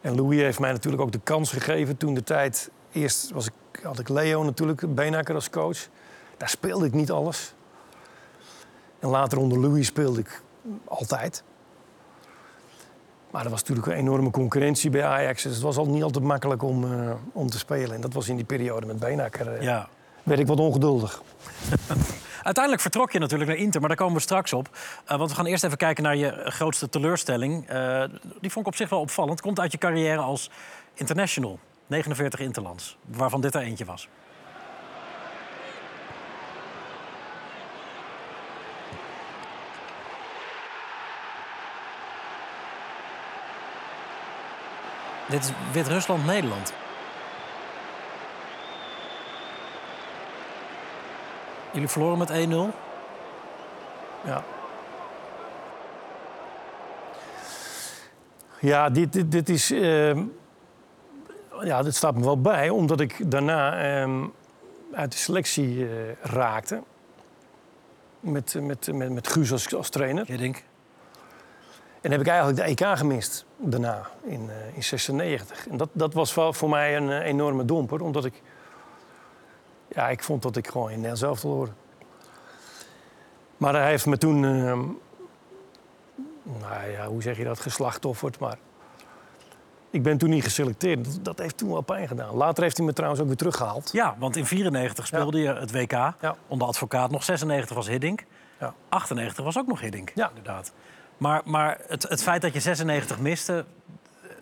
[0.00, 2.70] En Louis heeft mij natuurlijk ook de kans gegeven toen de tijd...
[2.92, 5.88] Eerst was ik, had ik Leo natuurlijk, Beenhakker als coach.
[6.36, 7.54] Daar speelde ik niet alles.
[8.98, 10.42] En later onder Louis speelde ik
[10.84, 11.42] altijd.
[13.30, 15.42] Maar er was natuurlijk een enorme concurrentie bij Ajax.
[15.42, 17.94] Dus het was al niet altijd makkelijk om, eh, om te spelen.
[17.94, 19.48] En dat was in die periode met Beenhakker.
[19.56, 19.88] eh, Ja.
[20.22, 21.22] werd ik wat ongeduldig.
[22.42, 24.68] Uiteindelijk vertrok je natuurlijk naar Inter, maar daar komen we straks op.
[25.04, 27.66] Eh, want we gaan eerst even kijken naar je grootste teleurstelling.
[28.40, 29.40] Die vond ik op zich wel opvallend.
[29.40, 30.50] Komt uit je carrière als
[30.94, 31.58] international.
[31.86, 34.08] 49 interlands, waarvan dit er eentje was.
[45.28, 46.72] Dit is Wit-Rusland-Nederland.
[51.72, 52.34] Jullie verloren met 1-0.
[54.24, 54.44] Ja.
[58.60, 59.70] Ja, dit, dit, dit is.
[59.70, 60.24] ehm,
[61.62, 64.24] ja, dit staat me wel bij, omdat ik daarna ehm,
[64.92, 65.90] uit de selectie eh,
[66.22, 66.82] raakte.
[68.20, 70.26] Met, met, met, met Guus als, als trainer.
[70.26, 70.62] Hiddink.
[72.06, 75.68] En heb ik eigenlijk de EK gemist daarna, in, eh in 96.
[75.68, 78.42] En dat, dat was wel voor mij een eh, enorme domper, omdat ik...
[79.88, 81.74] Ja, ik vond dat ik gewoon in Nederland zelf te horen.
[83.56, 84.44] Maar hij heeft me toen...
[84.44, 84.80] ehm,
[86.60, 87.60] nou ja, hoe zeg je dat?
[87.60, 88.58] Geslachtofferd, maar...
[89.90, 91.24] Ik ben toen niet geselecteerd.
[91.24, 92.34] Dat, heeft toen wel pijn gedaan.
[92.34, 93.92] Later heeft hij me trouwens ook weer teruggehaald.
[93.92, 96.36] Ja, want in 94 speelde je het WK Ja.
[96.46, 97.10] onder advocaat.
[97.10, 98.24] Nog 96 was Hiddink.
[98.60, 98.74] Ja.
[98.88, 100.28] 98 was ook nog Hiddink, Ja.
[100.28, 100.72] inderdaad.
[101.16, 103.64] Maar, maar het, het feit dat je 96 miste,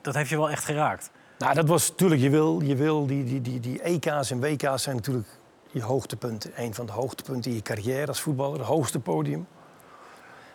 [0.03, 1.11] dat heeft je wel echt geraakt.
[1.39, 4.83] Nou, dat was natuurlijk, je wil, je wil die, die, die, die EK's en WK's
[4.83, 5.29] zijn natuurlijk
[5.71, 6.51] je hoogtepunten.
[6.57, 9.47] Een van de hoogtepunten in je carrière als voetballer, het hoogste podium.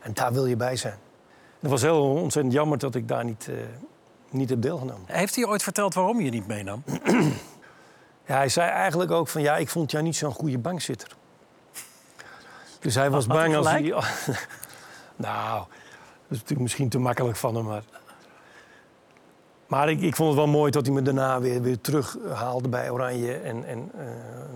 [0.01, 0.97] En daar wil je bij zijn.
[1.60, 3.55] Het was heel ontzettend jammer dat ik daar niet, eh,
[4.29, 5.03] niet heb deelgenomen.
[5.05, 6.84] Heeft hij ooit verteld waarom je niet meenam?
[8.25, 11.08] Ja, hij zei eigenlijk ook van, ja, ik vond jou niet zo'n goede bankzitter.
[12.79, 13.82] Dus hij was bang als hij...
[15.15, 15.67] nou, dat
[16.30, 17.84] is natuurlijk misschien te makkelijk van hem, maar...
[19.68, 22.89] Maar ik, ik vond het wel mooi dat hij me daarna weer, weer terughaalde bij
[22.89, 23.34] Oranje...
[23.34, 24.06] en, en eh,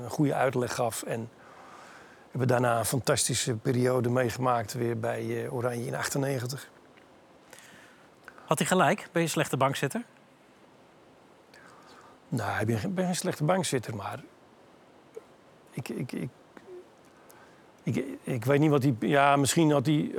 [0.03, 1.03] een goede uitleg gaf.
[1.03, 6.69] En we hebben daarna een fantastische periode meegemaakt weer bij eh, Oranje in 98.
[8.45, 8.97] Had hij gelijk?
[8.99, 10.03] Ben je een slechte bankzitter?
[12.29, 14.23] Nou, ik ben, geen- ben geen slechte bankzitter, maar...
[15.71, 16.29] Ik, ik, ik,
[17.83, 18.95] ik, ik weet niet wat hij...
[18.99, 20.11] Ja, misschien had hij...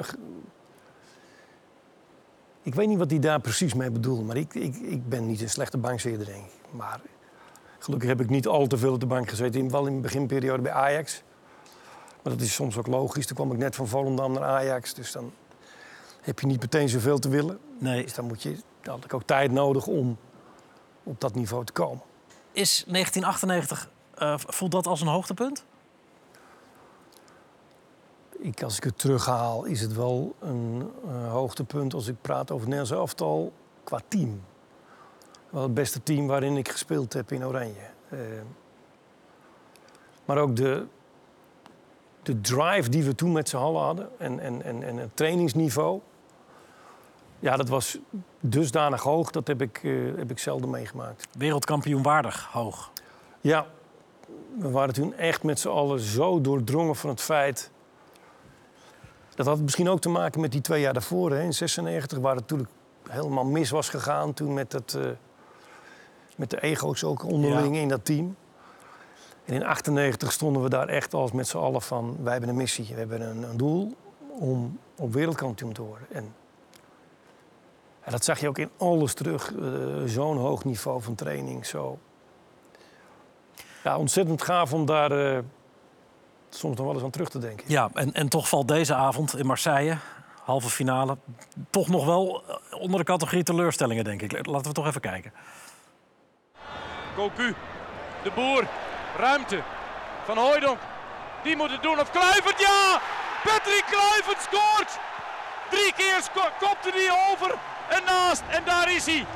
[2.65, 4.23] Ik weet niet wat hij daar precies mee bedoelde.
[4.23, 6.53] Maar ik, ik, ik ben niet een slechte bankzitter, denk ik.
[6.71, 7.01] Maar
[7.79, 9.61] gelukkig heb ik niet al te veel op de bank gezeten.
[9.61, 11.23] In- Wel in de beginperiode bij Ajax.
[12.23, 13.27] Maar dat is soms ook logisch.
[13.27, 14.95] Toen kwam ik net van Volendam naar Ajax.
[14.95, 15.33] Dus dan
[16.21, 17.59] heb je niet meteen zoveel te willen.
[17.79, 18.03] Nee.
[18.03, 20.17] Dus dan, moet je, dan had ik ook tijd nodig om
[21.03, 22.03] op dat niveau te komen.
[22.53, 25.65] Is 1998, eh, voelt dat als een hoogtepunt?
[28.45, 32.65] Ik, als ik het terughaal, is het wel een eh, hoogtepunt als ik praat over
[32.69, 33.53] Nederlands elftal
[33.85, 34.43] qua team.
[35.51, 37.87] Wel het beste team waarin ik gespeeld heb in Oranje.
[38.09, 38.19] Eh,
[40.25, 40.87] maar ook de,
[42.23, 46.01] de drive die we toen met z'n allen hadden en, en, en, en het trainingsniveau.
[47.39, 47.99] Ja, dat was
[48.41, 51.27] dusdanig hoog, dat heb ik, eh, heb ik zelden meegemaakt.
[51.39, 52.91] Wereldkampioen waardig hoog.
[53.41, 53.67] Ja,
[54.59, 57.73] we waren toen echt met z'n allen zo doordrongen van het feit
[59.35, 62.33] Dat had misschien ook te maken met die twee jaar daarvoor, hè, in 96, waar
[62.35, 62.71] het natuurlijk
[63.09, 65.03] helemaal mis was gegaan toen met, het, eh,
[66.37, 67.81] met de ego's ook onderling Ja.
[67.83, 68.37] in dat team.
[69.45, 72.57] En in 98 stonden we daar echt als met z'n allen van, wij hebben een
[72.57, 73.95] missie, we hebben een, een doel
[74.29, 76.07] om op wereldkampioen te worden.
[76.13, 76.35] En,
[78.01, 79.67] en dat zag je ook in alles terug, eh,
[80.07, 81.99] zo'n hoog niveau van training, zo.
[83.85, 85.39] Ja, ontzettend gaaf om daar eh,
[86.55, 87.65] soms nog wel eens aan terug te denken.
[87.69, 89.97] Ja, en, en toch valt deze avond in Marseille,
[90.45, 91.17] halve finale,
[91.71, 94.47] toch nog wel eh, onder de categorie teleurstellingen, denk ik.
[94.47, 95.33] Laten we toch even kijken.
[97.15, 97.55] Cocu,
[98.23, 98.67] de boer,
[99.19, 99.63] ruimte.
[100.25, 100.79] Van Hooijdonk,
[101.43, 102.01] die moet het doen.
[102.01, 103.01] Of Kluivert, ja!
[103.45, 104.99] Patrick Kluivert scoort!
[105.71, 107.55] Drie keer sco- kopte hij over
[107.89, 108.43] en naast.
[108.49, 109.27] En daar is hij.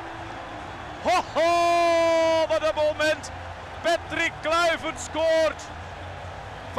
[1.03, 3.31] Ho, ho, wat een moment.
[3.81, 5.61] Patrick Kluivert scoort.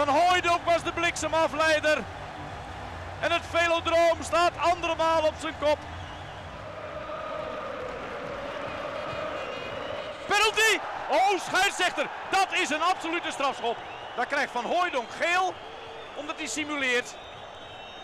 [0.05, 2.03] Van Hooijdonk was de bliksemafleider.
[3.21, 5.79] En het velodroom staat andermaal op zijn kop.
[10.27, 10.79] Penalty!
[11.09, 13.77] Oh, scheidsrechter, dat is een absolute strafschop.
[14.17, 15.55] Daar krijgt Van Hooijdonk geel,
[16.15, 17.15] omdat hij simuleert.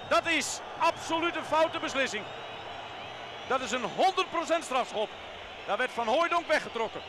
[0.09, 2.25] Dat is absoluut een foute beslissing.
[3.47, 5.09] Dat is een 100% strafschop.
[5.67, 7.01] Daar werd Van Hooijdonk weggetrokken.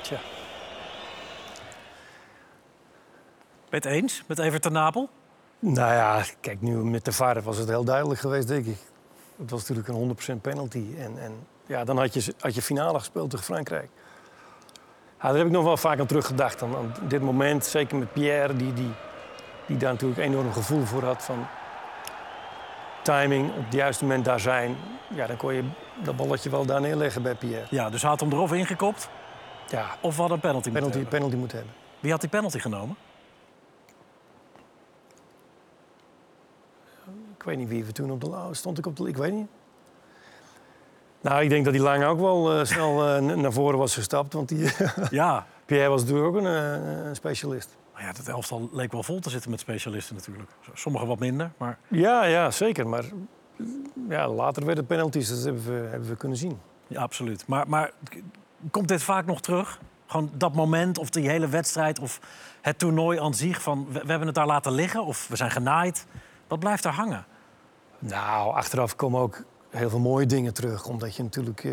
[0.00, 0.18] Tja.
[3.61, 5.08] Ben je het eens met Everton Napel?
[5.58, 8.76] Nou ja, kijk, nu met de VAR was het heel duidelijk geweest, denk ik.
[9.36, 10.84] Het was natuurlijk een 100% penalty.
[10.98, 11.32] En, en
[11.66, 13.88] ja, dan had je, had je finale gespeeld tegen Frankrijk.
[15.20, 16.62] Ja, daar heb ik nog wel vaak aan teruggedacht.
[16.62, 18.90] Aan, aan dit moment, zeker met Pierre, die, die,
[19.66, 21.22] die daar natuurlijk enorm gevoel voor had.
[21.22, 21.46] Van
[23.02, 24.76] timing, op het juiste moment daar zijn.
[25.14, 25.64] Ja, dan kon je
[26.02, 27.66] dat balletje wel daar neerleggen bij Pierre.
[27.70, 29.08] Ja, dus hij had hem erover ingekopt.
[29.68, 31.76] Ja, Of we hadden een penalty, moeten penalty, penalty moeten hebben.
[32.00, 32.96] Wie had die penalty genomen?
[37.36, 38.78] Ik weet niet wie we toen op de lauw stond.
[38.78, 39.46] Ik op de, ik weet niet.
[41.20, 44.32] Nou, ik denk dat die Lang ook wel eh, snel eh, naar voren was gestapt.
[44.32, 44.70] Want die,
[45.10, 45.46] Ja.
[45.66, 47.76] Pierre was natuurlijk ook een, eh, specialist.
[47.94, 50.50] Nou ja, dat elftal leek wel vol te zitten met specialisten natuurlijk.
[50.74, 52.88] Sommigen wat minder, maar Ja, ja, zeker.
[52.88, 53.04] Maar
[54.08, 55.28] ja, later werden het penalties.
[55.28, 56.60] Dat hebben we, hebben we kunnen zien.
[56.86, 57.46] ja, absoluut.
[57.46, 57.90] Maar, maar
[58.70, 59.80] komt dit vaak nog terug?
[60.06, 62.20] Gewoon dat moment of die hele wedstrijd of
[62.60, 65.50] het toernooi aan zich van we, we hebben het daar laten liggen of we zijn
[65.50, 66.06] genaaid.
[66.52, 67.26] Wat blijft er hangen?
[67.98, 70.86] Nou, achteraf komen ook heel veel mooie dingen terug.
[70.86, 71.72] Omdat je natuurlijk eh,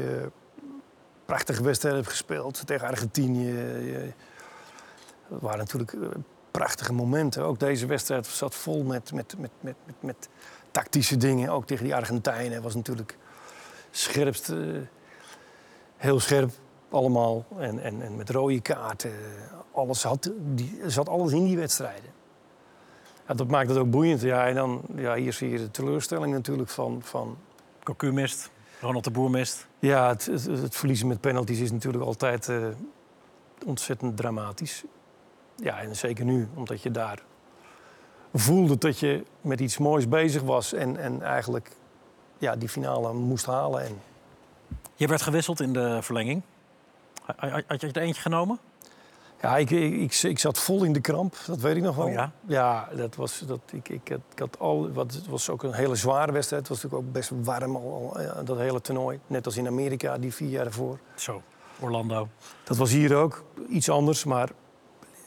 [1.25, 3.51] prachtige wedstrijden hebt gespeeld tegen Argentinië.
[5.27, 5.99] Het waren natuurlijk eh,
[6.51, 7.43] prachtige momenten.
[7.43, 10.29] Ook deze wedstrijd zat vol met, met, met, met, met,
[10.71, 11.49] tactische dingen.
[11.49, 13.17] Ook tegen die Argentijnen was natuurlijk
[13.91, 14.49] scherpst.
[14.49, 14.57] eh,
[15.97, 16.51] heel scherp
[16.89, 17.45] allemaal.
[17.57, 19.11] En, en, en met rode kaarten.
[19.71, 22.18] Alles had, die, zat alles in die wedstrijden.
[23.29, 24.21] Ja, dat maakt het ook boeiend.
[24.21, 27.01] Ja, en dan, ja, hier zie je de teleurstelling natuurlijk van...
[27.03, 27.37] van
[27.83, 28.49] Cocu mist,
[28.81, 29.67] Ronald de Boer mist.
[29.79, 32.65] ja, het, het, het verliezen met penalties is natuurlijk altijd eh,
[33.65, 34.83] ontzettend dramatisch.
[35.55, 37.23] Ja, en zeker nu, omdat je daar
[38.33, 40.73] voelde dat je met iets moois bezig was...
[40.73, 41.71] en, en eigenlijk
[42.37, 43.83] ja, die finale moest halen.
[43.85, 44.01] En,
[44.95, 46.41] Je werd gewisseld in de verlenging.
[47.25, 48.59] Ha- ha- Had je er eentje genomen?
[49.41, 52.05] Ja, ik, ik, ik, zat vol in de kramp, dat weet ik nog wel.
[52.05, 52.31] Oh ja?
[52.45, 55.73] Ja, dat was, dat, ik, ik, had, ik had al, wat, het was ook een
[55.73, 56.61] hele zware wedstrijd.
[56.67, 59.19] Het was natuurlijk ook best warm, al, dat hele toernooi.
[59.27, 60.99] Net als in Amerika, die vier jaar ervoor.
[61.15, 61.41] Zo,
[61.79, 62.27] Orlando.
[62.63, 64.49] Dat was hier ook iets anders, maar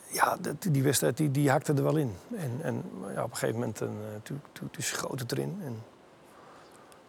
[0.08, 2.14] ja, dat- die wedstrijd die, die hakte er wel in.
[2.36, 5.60] En, en ja, op een gegeven moment een, eh, toen, toen, toen schoot het erin
[5.64, 5.82] en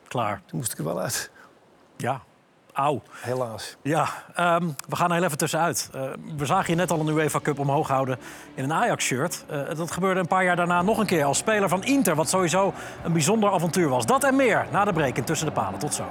[0.08, 0.42] Klaar.
[0.46, 1.32] toen moest ik er wel uit,
[1.98, 2.22] Ja,
[2.74, 3.02] auw.
[3.22, 3.78] helaas.
[3.82, 5.90] Ja, ehm, we gaan er heel even tussenuit.
[5.94, 6.02] Eh,
[6.38, 8.20] we zagen je net al een UEFA Cup omhoog houden
[8.56, 9.46] in een Ajax-shirt.
[9.50, 12.16] Eh, dat gebeurde een paar jaar daarna nog een keer als speler van Inter...
[12.16, 14.06] wat sowieso een bijzonder avontuur was.
[14.06, 15.80] Dat en meer na de break in Tussen de Palen.
[15.80, 16.06] Tot zo.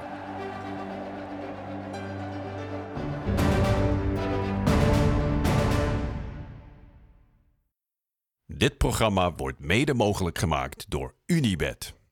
[8.45, 12.02] Dit programma wordt mede mogelijk gemaakt door Unibed.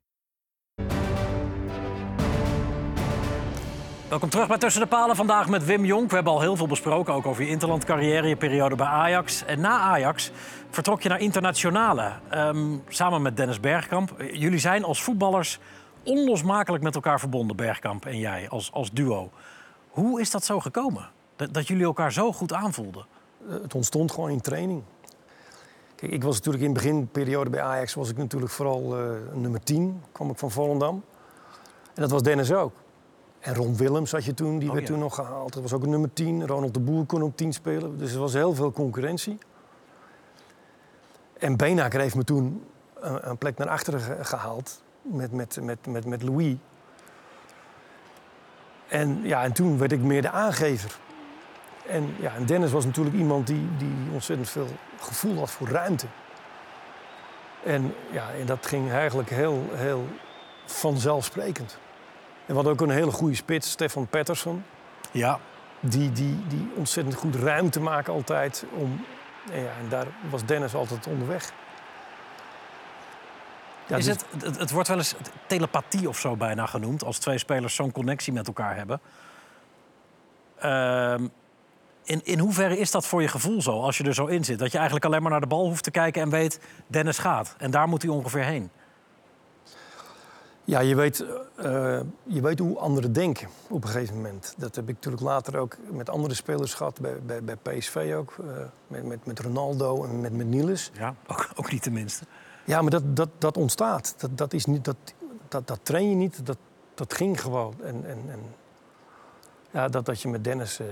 [4.11, 5.15] Welkom terug bij Tussen de Palen.
[5.15, 6.09] Vandaag met Wim Jonk.
[6.09, 9.45] We hebben al heel veel besproken, ook over je interlandcarrière, je periode bij Ajax.
[9.45, 10.31] En na Ajax
[10.69, 14.15] vertrok je naar Internationale, ehm, samen met Dennis Bergkamp.
[14.31, 15.59] Jullie zijn als voetballers
[16.03, 19.29] onlosmakelijk met elkaar verbonden, Bergkamp en jij, als, als duo.
[19.89, 21.09] Hoe is dat zo gekomen?
[21.35, 23.05] Dat, dat jullie elkaar zo goed aanvoelden?
[23.49, 24.83] Eh, Het ontstond gewoon in training.
[25.95, 29.63] Kijk, ik was natuurlijk in de beginperiode bij Ajax was ik natuurlijk vooral eh, nummer
[29.63, 31.03] 10, kwam ik van Volendam.
[31.93, 32.73] En dat was Dennis ook.
[33.41, 34.93] En Ron Willems had je toen, die Oh, werd ja.
[34.93, 35.53] toen nog gehaald.
[35.53, 36.47] Dat was ook nummer 10.
[36.47, 37.97] Ronald de Boer kon op 10 spelen.
[37.97, 39.37] Dus er was heel veel concurrentie.
[41.37, 42.63] En Beenhakker heeft me toen
[42.99, 46.55] een, een plek naar achteren ge- gehaald met, met, met, met, met Louis.
[48.87, 50.97] En, ja, en toen werd ik meer de aangever.
[51.87, 54.67] En, ja, en Dennis was natuurlijk iemand die, die ontzettend veel
[54.99, 56.05] gevoel had voor ruimte.
[57.63, 60.05] En, ja, en dat ging eigenlijk heel, heel
[60.65, 61.77] vanzelfsprekend.
[62.45, 64.63] En hadden ook een hele goede spits, Stefan Pettersson.
[65.11, 65.39] Ja,
[65.79, 68.65] Die, die, die ontzettend goed ruimte maken altijd.
[68.73, 69.05] Om,
[69.51, 71.51] en, ja, en daar was Dennis altijd onderweg.
[73.87, 75.15] Ja, is dus- het, het, het wordt wel eens
[75.47, 77.03] telepathie of zo bijna genoemd...
[77.03, 78.99] als twee spelers zo'n connectie met elkaar hebben.
[80.59, 81.27] Ehm,
[82.03, 84.59] in, in hoeverre is dat voor je gevoel zo, als je er zo in zit?
[84.59, 86.59] Dat je eigenlijk alleen maar naar de bal hoeft te kijken en weet...
[86.87, 87.55] Dennis gaat.
[87.57, 88.69] En daar moet hij ongeveer heen.
[90.71, 94.53] Ja, je weet, eh, je weet hoe anderen denken op een gegeven moment.
[94.57, 98.35] Dat heb ik natuurlijk later ook met andere spelers gehad, bij, bij, bij PSV ook.
[98.39, 98.45] eh,
[98.87, 100.91] met, met, met Ronaldo en met, met Niels.
[100.93, 102.25] Ja, ook, ook niet tenminste.
[102.65, 104.13] Ja, maar dat, dat, dat ontstaat.
[104.17, 104.95] Dat, dat, is niet, dat,
[105.47, 106.57] dat, dat train je niet, dat,
[106.93, 107.73] dat ging gewoon.
[107.83, 108.39] En, en, en
[109.71, 110.87] ja, dat, dat je met Dennis, eh,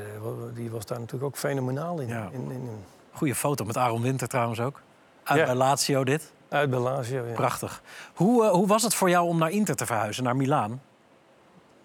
[0.53, 2.07] die was daar natuurlijk ook fenomenaal in.
[2.07, 2.29] Ja.
[2.31, 4.81] in, in, in- Goeie foto met Aaron Winter trouwens ook.
[5.23, 5.45] Uit Ja.
[5.45, 6.31] bij Lazio dit.
[6.49, 7.33] Uit bij Lazio, ja.
[7.33, 7.81] Prachtig.
[8.13, 10.81] Hoe, eh, hoe was het voor jou om naar Inter te verhuizen, naar Milaan?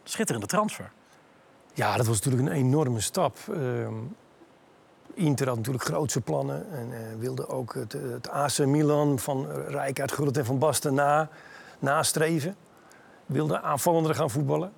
[0.05, 0.91] Schitterende transfer.
[1.73, 3.39] Ja, dat was natuurlijk een enorme stap.
[3.51, 3.95] Ehm,
[5.15, 10.13] Inter had natuurlijk grootse plannen en eh, wilde ook het, het AC Milan van Rijkaard,
[10.13, 11.29] Gullit en Van Basten na,
[11.79, 12.57] nastreven.
[13.27, 14.73] Wilde aanvallender gaan voetballen.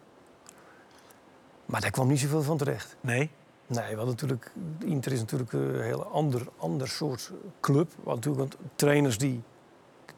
[1.67, 2.97] Maar daar kwam niet zoveel van terecht.
[3.01, 3.31] Nee?
[3.67, 7.91] Nee, we hadden natuurlijk, Inter is natuurlijk een heel ander, ander soort club.
[8.05, 9.43] Hadden natuurlijk wat trainers die...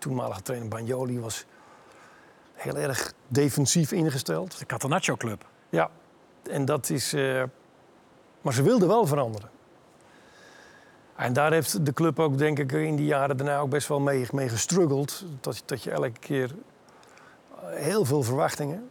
[0.08, 1.44] Toenmalige trainer Bagnoli was
[2.54, 4.58] heel erg defensief ingesteld.
[4.58, 5.44] De Catenaccio Club.
[5.68, 5.90] Ja,
[6.50, 7.12] en dat is.
[7.12, 7.42] eh,
[8.40, 9.50] maar ze wilden wel veranderen.
[11.16, 14.00] En daar heeft de club ook, denk ik, in die jaren daarna ook best wel
[14.00, 15.24] mee, mee gestruggeld.
[15.40, 16.54] Dat, dat je elke keer
[17.50, 18.88] eh, heel veel verwachtingen.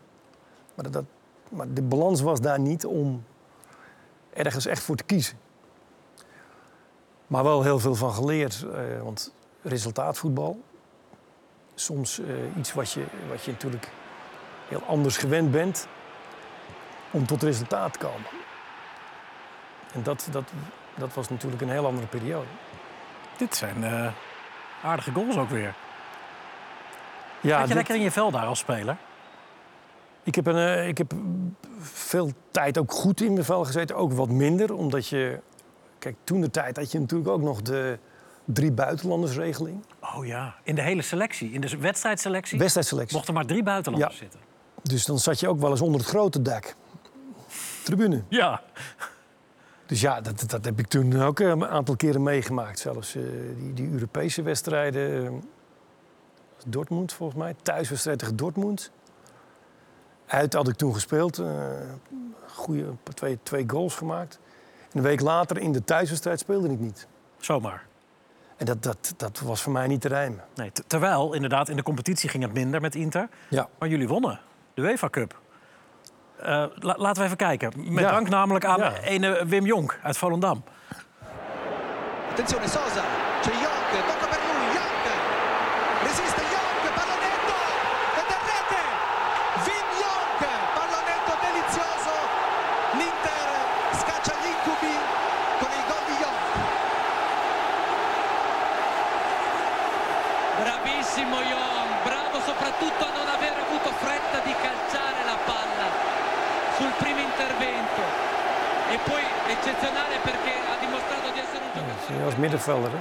[0.75, 1.05] Maar, dat- dat,
[1.49, 3.23] maar de balans was daar niet om
[4.33, 5.37] ergens echt voor te kiezen.
[7.27, 8.65] Maar wel heel veel van geleerd.
[8.73, 10.59] eh, want resultaatvoetbal,
[11.79, 13.89] soms eh, iets wat je, wat je natuurlijk
[14.67, 15.87] heel anders gewend bent
[17.11, 18.27] om tot resultaat te komen.
[19.93, 20.43] En dat, dat,
[20.95, 22.47] dat was natuurlijk een heel andere periode.
[23.37, 24.11] Dit zijn eh,
[24.83, 25.73] aardige goals ook weer.
[27.41, 28.97] Ja, je dit- lekker in je vel daar als speler?
[30.23, 31.13] ik, heb een, eh, ik heb
[31.79, 34.73] veel tijd ook goed in mijn vel gezeten, ook wat minder.
[34.73, 35.39] Omdat je,
[35.99, 37.99] kijk, toen de tijd had je natuurlijk ook nog de
[38.53, 39.83] drie buitenlandersregeling.
[40.15, 41.51] Oh ja, in de hele selectie.
[41.51, 43.15] In de wedstrijdselectie Wedstrijdselectie.
[43.15, 44.19] mochten maar drie buitenlanders Ja.
[44.19, 44.39] zitten.
[44.81, 46.75] Dus dan zat je ook wel eens onder het grote dak.
[47.83, 48.23] Tribune.
[48.29, 48.61] Ja.
[49.85, 52.79] Dus ja, dat, dat heb ik toen ook eh, een aantal keren meegemaakt.
[52.79, 53.23] Zelfs eh,
[53.57, 55.25] die, die Europese wedstrijden.
[55.25, 55.31] eh,
[56.67, 57.55] Dortmund volgens mij.
[57.61, 58.91] Thuiswedstrijd tegen Dortmund.
[60.25, 61.37] Uit had ik toen gespeeld.
[61.39, 61.71] eh
[62.47, 64.39] goeie, twee, twee goals gemaakt.
[64.91, 67.07] En een week later in de thuiswedstrijd speelde ik niet.
[67.39, 67.86] Zomaar.
[68.57, 70.43] En dat, dat, dat was voor mij niet te rijmen.
[70.55, 73.29] Nee, terwijl inderdaad in de competitie ging het minder met Inter.
[73.47, 73.67] Ja.
[73.79, 74.39] Maar jullie wonnen
[74.73, 75.39] de UEFA Cup.
[76.39, 77.71] Eh, la- laten we even kijken.
[77.93, 78.11] Met Ja.
[78.11, 78.93] dank namelijk aan Ja.
[78.97, 80.63] ene Wim Jonk uit Volendam.
[82.29, 83.03] Attenzione Sosa,
[83.41, 83.51] c'è
[112.37, 112.97] middenvelder, hè?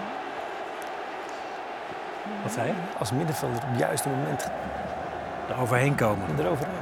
[2.42, 2.74] Wat zei je?
[2.98, 4.48] Als middenvelder op het juiste moment
[5.48, 6.38] Er overheen komen.
[6.38, 6.74] eroverheen.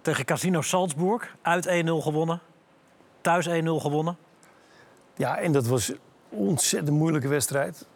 [0.00, 1.36] Tegen Casino Salzburg.
[1.42, 2.40] Uit 1-0 gewonnen.
[3.20, 4.16] Thuis 1-0 gewonnen.
[5.14, 5.98] Ja, en dat was een
[6.28, 7.86] ontzettend moeilijke wedstrijd.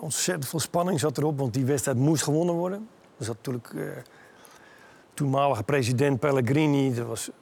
[0.00, 2.88] Ontzettend veel spanning zat erop, want die wedstrijd moest gewonnen worden.
[3.18, 3.80] Er zat natuurlijk eh,
[5.16, 6.96] toenmalige president Pellegrini.
[6.96, 7.32] Er, was, er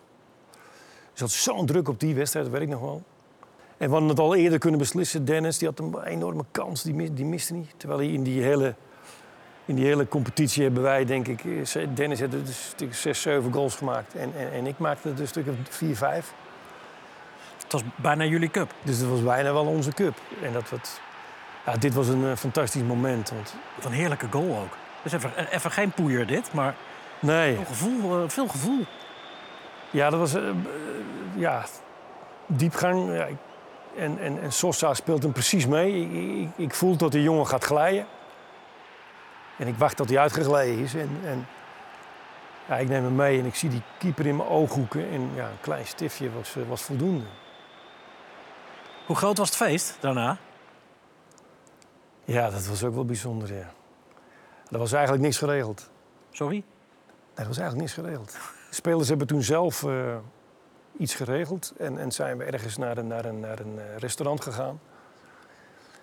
[1.12, 3.02] zat zo'n druk op die wedstrijd, dat weet ik nog wel.
[3.76, 5.24] En we hadden het al eerder kunnen beslissen.
[5.24, 7.74] Dennis die had een enorme kans, die, die miste niet.
[7.76, 8.74] Terwijl hij in die hele,
[9.64, 11.44] in die hele competitie hebben wij, denk ik...
[11.44, 14.14] eh, Dennis had dus 6, 7 goals gemaakt.
[14.14, 16.32] En, en, en ik maakte er een stuk of 4, 5.
[17.62, 18.74] Het was bijna jullie cup.
[18.82, 20.14] Dus dat was bijna wel onze cup.
[20.42, 21.00] En dat wat,
[21.66, 23.30] ja, dit was een eh, fantastisch moment.
[23.30, 24.76] Want, Wat een heerlijke goal ook.
[25.02, 26.74] Dus even, even geen poeier dit, maar
[27.24, 28.22] nee, veel gevoel.
[28.22, 28.84] eh, veel gevoel.
[29.90, 30.34] Ja, dat was...
[30.34, 30.54] eh, eh,
[31.34, 31.64] ja,
[32.46, 33.16] diepgang.
[33.16, 33.26] Ja,
[33.96, 36.00] en, en, en Sosa speelt hem precies mee.
[36.02, 36.12] Ik,
[36.42, 38.06] ik, ik voel dat de jongen gaat glijden.
[39.58, 40.94] En ik wacht tot hij uitgegleden is.
[40.94, 41.46] En, en
[42.68, 45.10] ja, ik neem hem mee en ik zie die keeper in mijn ooghoeken.
[45.10, 47.24] En ja, een klein stiftje was, was voldoende.
[49.06, 50.36] Hoe groot was het feest daarna?
[52.24, 53.70] Ja, dat was ook wel bijzonder, ja.
[54.70, 55.90] Er was eigenlijk niks geregeld.
[56.30, 56.64] Sorry?
[57.34, 58.32] Er was eigenlijk niks geregeld.
[58.68, 60.16] De spelers hebben toen zelf eh,
[60.98, 61.72] iets geregeld.
[61.78, 64.80] En, en zijn we ergens naar een, naar een, naar een eh, restaurant gegaan.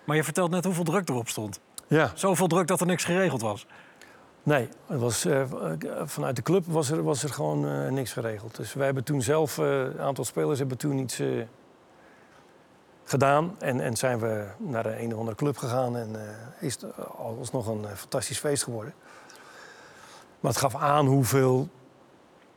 [0.04, 1.60] Maar je vertelt net hoeveel druk erop stond.
[1.86, 2.10] Ja.
[2.14, 3.66] Zoveel druk dat er niks geregeld was.
[4.42, 5.42] Nee, het was, eh,
[6.04, 8.56] vanuit de club was er, was er gewoon eh, niks geregeld.
[8.56, 11.22] Dus wij hebben toen zelf, een aantal spelers hebben toen iets
[13.04, 13.56] gedaan.
[13.58, 15.96] En, en zijn we naar een, een of andere club gegaan.
[15.96, 16.16] En
[16.60, 16.84] is het
[17.16, 18.94] alsnog een fantastisch feest geworden.
[20.42, 21.68] Maar het gaf aan hoeveel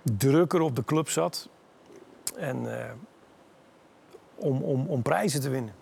[0.02, 1.50] druk er op de club zat.
[2.38, 2.92] En eh,
[4.36, 5.74] om, om, om prijzen te winnen.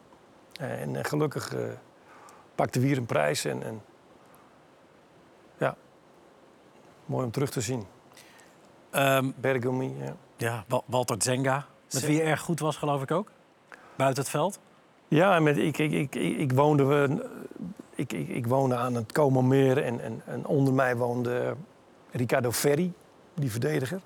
[0.59, 1.59] En eh, gelukkig eh,
[2.55, 3.45] pakte we hier een prijs.
[3.45, 3.81] En, en
[5.57, 5.75] ja,
[7.05, 7.85] mooi om terug te zien.
[8.89, 10.15] Ehm, Bergomi, ja.
[10.37, 11.65] ja, Wa- Walter Zenga.
[11.91, 13.31] Met wie je erg goed was, geloof ik ook.
[13.95, 14.59] Buiten het veld.
[15.07, 17.29] Ja, met, ik, ik, ik, ik, ik woonde, we-
[17.95, 21.55] ik, ik, ik woonde aan het Komermeer en, en, en onder mij woonde
[22.13, 22.93] Ricardo Ferri,
[23.33, 24.01] die verdediger.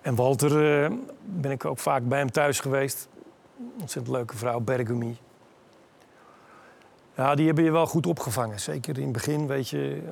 [0.00, 0.90] En Walter eh,
[1.24, 3.08] ben ik ook vaak bij hem thuis geweest.
[3.80, 5.18] Ontzettend leuke vrouw, Bergomi.
[7.14, 8.60] Ja, die hebben je wel goed opgevangen.
[8.60, 10.02] Zeker in het begin, weet je.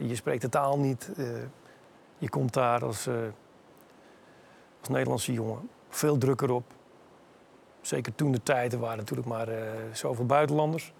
[0.00, 1.10] eh, Je spreekt de taal niet.
[1.16, 1.26] eh,
[2.18, 3.14] Je komt daar als, eh,
[4.80, 5.68] als Nederlandse jongen.
[5.88, 6.64] Veel druk erop.
[7.80, 9.48] Zeker toen de tijd, er waren natuurlijk maar
[9.92, 10.92] zoveel buitenlanders.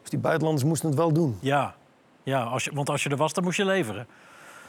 [0.00, 1.36] Dus die buitenlanders moesten het wel doen.
[1.40, 1.74] Ja,
[2.28, 4.06] ja als je, want als je er was, dan moest je leveren.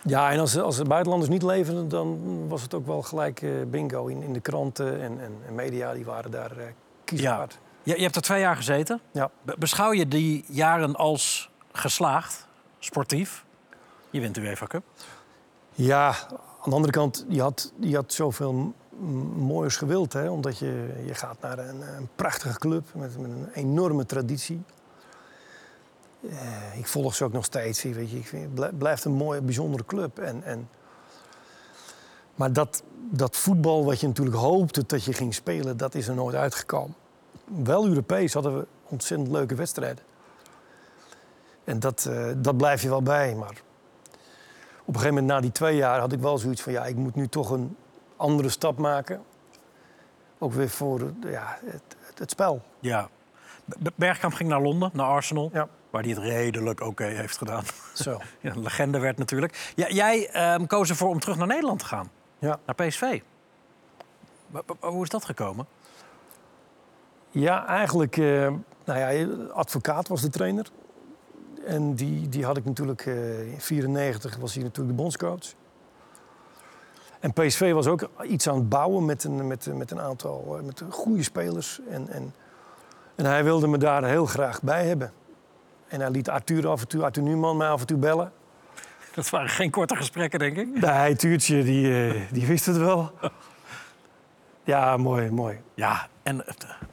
[0.04, 3.52] Ja, en als, als de buitenlanders niet leverden, dan was het ook wel gelijk eh,
[3.68, 4.08] bingo.
[4.08, 6.64] In, in de kranten en, en, en media, die waren daar eh
[7.04, 7.60] kiesbaard.
[7.84, 9.00] Je, je hebt er twee jaar gezeten.
[9.12, 9.30] Ja.
[9.42, 12.48] Be- Beschouw je die jaren als geslaagd,
[12.80, 13.46] sportief?
[14.10, 14.84] Je wint de UEFA Cup.
[15.74, 16.08] Ja,
[16.64, 18.74] aan de andere kant, je had, je had zoveel
[19.36, 20.14] moois gewild.
[20.14, 20.30] Hè?
[20.30, 24.62] Omdat je, je gaat naar een, een prachtige club met, met een enorme traditie.
[26.28, 27.84] Eh, ik volg ze ook nog steeds.
[27.84, 28.18] Weet je.
[28.18, 30.20] Ik vind, het blij- blijft een mooie, bijzondere club.
[30.20, 30.70] En, en,
[32.36, 36.16] maar dat, dat voetbal wat je natuurlijk hoopte dat je ging spelen, dat is er
[36.16, 36.96] nooit uitgekomen.
[37.64, 40.04] Wel Europees hadden we ontzettend leuke wedstrijden.
[41.64, 43.36] En dat, eh, dat blijf je wel bij.
[43.36, 43.62] Maar
[44.82, 46.72] op een gegeven moment, na die twee jaar, had ik wel zoiets van...
[46.72, 47.76] ja, ik moet nu toch een
[48.16, 49.22] andere stap maken.
[50.38, 52.62] Ook weer voor ja, het, het, het spel.
[52.80, 53.10] Ja.
[53.96, 55.50] Bergkamp ging naar Londen, naar Arsenal.
[55.54, 55.68] Ja.
[55.90, 57.64] Waar hij het redelijk oké heeft gedaan.
[57.94, 58.20] Zo.
[58.42, 59.72] Ja, een legende werd natuurlijk.
[59.76, 62.12] Ja, jij ehm, koos ervoor om terug naar Nederland te gaan.
[62.40, 62.60] Ja.
[62.66, 63.22] Naar PSV.
[64.80, 65.68] Hoe is dat gekomen?
[67.30, 68.18] Ja, eigenlijk...
[68.18, 68.54] eh,
[68.86, 70.66] nou ja, advocaat was de trainer.
[71.66, 73.06] En die, die had ik natuurlijk...
[73.06, 75.54] eh, in 94 was hij natuurlijk de bondscoach.
[77.20, 80.64] En PSV was ook iets aan het bouwen met een, met, met een aantal eh,
[80.64, 81.80] met goede spelers.
[81.90, 82.34] En, en,
[83.16, 85.14] en hij wilde me daar heel graag bij hebben.
[85.90, 88.32] En hij liet Arthur af en toe, Arthur Numan mij af en toe bellen.
[89.14, 90.82] Dat waren geen korte gesprekken, denk ik.
[90.82, 93.12] Nee, Tuurtje, die, eh, die wist het wel.
[94.64, 95.60] Ja, mooi, mooi.
[95.74, 96.44] Ja, en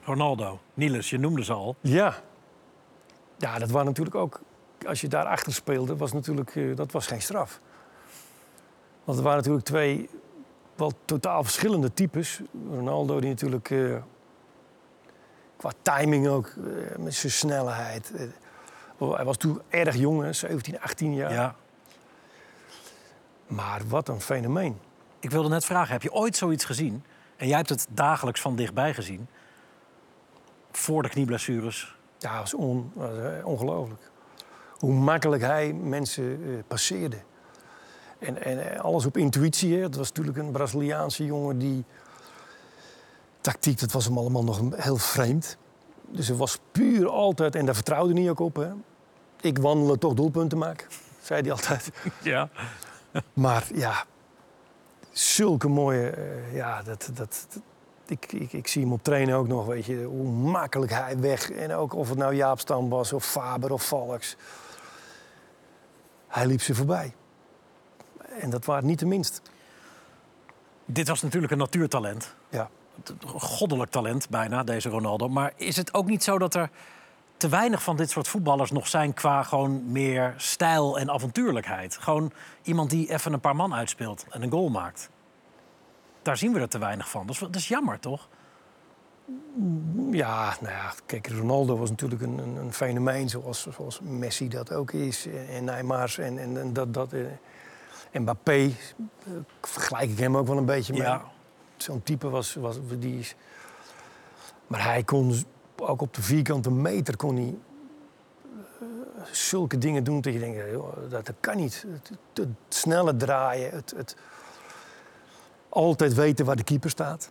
[0.04, 1.76] Ronaldo, Niels, je noemde ze al.
[1.80, 2.14] Ja.
[3.36, 4.40] Ja, dat waren natuurlijk ook...
[4.86, 7.60] Als je daar achter speelde, was natuurlijk, eh, dat was geen straf.
[9.04, 10.10] Want er waren natuurlijk twee
[10.74, 12.40] wel totaal verschillende types.
[12.70, 13.70] Ronaldo die natuurlijk...
[13.70, 13.96] eh,
[15.56, 16.52] qua timing ook,
[16.98, 18.12] met zijn snelheid.
[18.98, 21.32] Hij was toen erg jong, hè, 17, 18 jaar.
[21.32, 21.54] Ja.
[23.46, 24.78] Maar wat een fenomeen.
[25.20, 27.04] Ik wilde net vragen, heb je ooit zoiets gezien?
[27.36, 29.28] En jij hebt het dagelijks van dichtbij gezien.
[30.70, 31.96] Voor de knieblessures.
[32.18, 34.10] Ja, dat was on, was, eh, ongelooflijk.
[34.78, 37.16] Hoe makkelijk hij mensen eh, passeerde.
[38.18, 39.74] En, en eh, alles op intuïtie.
[39.76, 39.82] Hè.
[39.82, 41.84] Het was natuurlijk een Braziliaanse jongen die...
[43.40, 45.58] Tactiek, dat was hem allemaal nog heel vreemd.
[46.08, 47.54] Dus het was puur altijd...
[47.54, 48.56] En daar vertrouwde hij ook op.
[48.56, 48.68] Hè.
[49.40, 50.86] Ik wandelen toch doelpunten maken,
[51.20, 51.90] zei hij altijd.
[52.22, 52.48] Ja.
[53.32, 54.04] Maar ja,
[55.12, 56.10] zulke mooie...
[56.10, 57.60] eh, ja, dat, dat, dat-
[58.08, 60.02] ik, ik, ik zie hem op trainen ook nog, weet je.
[60.04, 61.50] Hoe makkelijk hij weg.
[61.50, 64.36] En ook of het nou Jaap Stam was, of Faber, of Valks.
[66.28, 67.14] Hij liep ze voorbij.
[68.40, 69.42] En dat waren niet de minst.
[70.84, 72.34] Dit was natuurlijk een natuurtalent.
[73.26, 75.28] Goddelijk talent bijna, deze Ronaldo.
[75.28, 76.70] Maar is het ook niet zo dat er
[77.36, 79.14] te weinig van dit soort voetballers nog zijn...
[79.14, 81.96] qua gewoon meer stijl en avontuurlijkheid?
[81.96, 82.32] Gewoon
[82.62, 85.10] iemand die even een paar man uitspeelt en een goal maakt.
[86.22, 87.26] daar zien we er te weinig van.
[87.26, 88.28] Dat is, dat is jammer, toch?
[90.10, 94.72] Ja, nou ja, kijk, Ronaldo was natuurlijk een, een, een fenomeen zoals, zoals Messi dat
[94.72, 95.26] ook is.
[95.50, 96.94] En Neymar en, en, en dat...
[96.94, 97.20] dat eh,
[98.20, 99.32] Mbappé, eh,
[99.62, 101.02] vergelijk ik hem ook wel een beetje mee.
[101.02, 101.22] Ja.
[101.76, 103.26] Zo'n type was, was die.
[104.66, 105.34] Maar hij kon
[105.76, 107.58] ook op de vierkante meter kon hij
[108.80, 108.86] eh,
[109.32, 111.86] zulke dingen doen dat je denkt, joh, dat, kan niet.
[112.34, 114.16] Het, snelle draaien, het, het
[115.68, 117.30] altijd weten waar de keeper staat.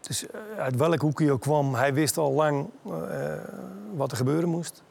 [0.00, 3.34] Dus eh, uit welk hoek hij ook kwam, hij wist al lang eh,
[3.94, 4.82] wat er gebeuren moest.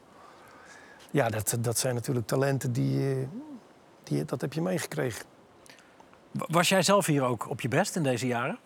[1.10, 3.28] Ja, dat, dat zijn natuurlijk talenten die,
[4.02, 4.24] die...
[4.24, 5.24] Dat heb je meegekregen.
[6.32, 8.58] Was jij zelf hier ook op je best in deze jaren?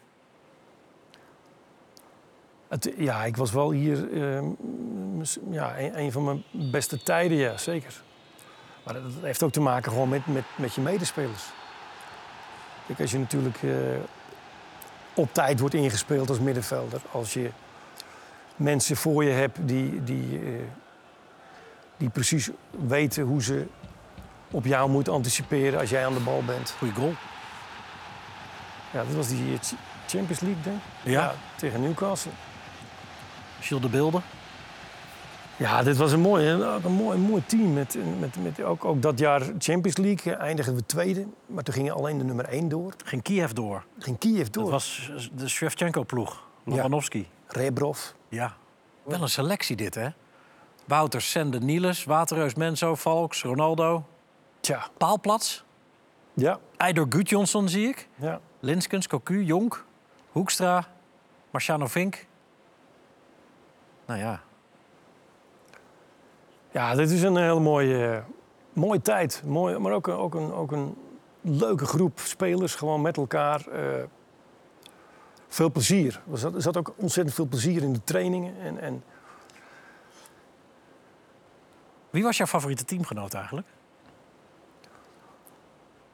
[2.69, 4.43] Het, ja, ik was wel hier eh,
[5.15, 8.03] mis- ja, een, een van mijn beste tijden, ja, zeker.
[8.85, 11.45] Maar dat, dat heeft ook te maken gewoon met, met, met je medespelers.
[12.87, 13.71] Kijk, als je natuurlijk eh,
[15.15, 17.01] op tijd wordt ingespeeld als middenvelder...
[17.11, 17.51] als je
[18.57, 20.63] mensen voor je hebt die, die, eh,
[21.97, 23.67] die precies weten hoe ze
[24.51, 26.75] op jou moeten anticiperen als jij aan de bal bent.
[26.79, 27.15] Goeie goal.
[28.97, 29.75] Ja, dat was die eh, Ch-
[30.07, 31.11] Champions League, denk ik.
[31.11, 31.35] Ja.
[31.57, 32.31] tegen Newcastle.
[33.61, 34.23] Gilles de Beelden.
[35.57, 37.73] Ja, dit was een mooi, een, ook een mooi, mooi team.
[37.73, 41.27] Met, met, met ook, ook dat jaar Champions League eh, eindigden we tweede.
[41.47, 42.95] Maar toen ging alleen de nummer één door.
[43.05, 43.85] Ging Kiev door.
[43.99, 44.63] Ging Kiev door.
[44.63, 46.43] Dat was de Shevchenko-ploeg.
[46.65, 47.29] Lobanovski.
[47.47, 47.99] Rebrov.
[48.29, 48.57] Ja.
[49.05, 50.09] Wel een selectie dit, hè?
[50.85, 54.07] Wouter, Sende, Niels, Waterreus, Menzo, Valks, Ronaldo.
[54.61, 54.89] Tja.
[54.99, 55.65] Paalplats.
[56.35, 56.59] Ja.
[56.77, 58.09] Eidor Gudjonsson zie ik.
[58.15, 58.41] Ja.
[58.61, 59.85] Linskens, Cocu, Jonk,
[60.33, 60.85] Hoekstra,
[61.51, 62.27] Marciano Vink.
[64.07, 64.41] Nou ja,
[66.71, 68.23] Ja, dit is een hele mooie,
[68.73, 69.43] mooie tijd.
[69.45, 70.97] Mooi, maar ook, een- ook, een, ook een
[71.41, 73.67] leuke groep spelers, gewoon met elkaar.
[73.69, 74.03] eh,
[75.49, 76.23] veel plezier.
[76.33, 78.61] Er zat, er zat ook ontzettend veel plezier in de trainingen.
[78.61, 79.05] En, en
[82.11, 83.67] wie was jouw favoriete teamgenoot eigenlijk?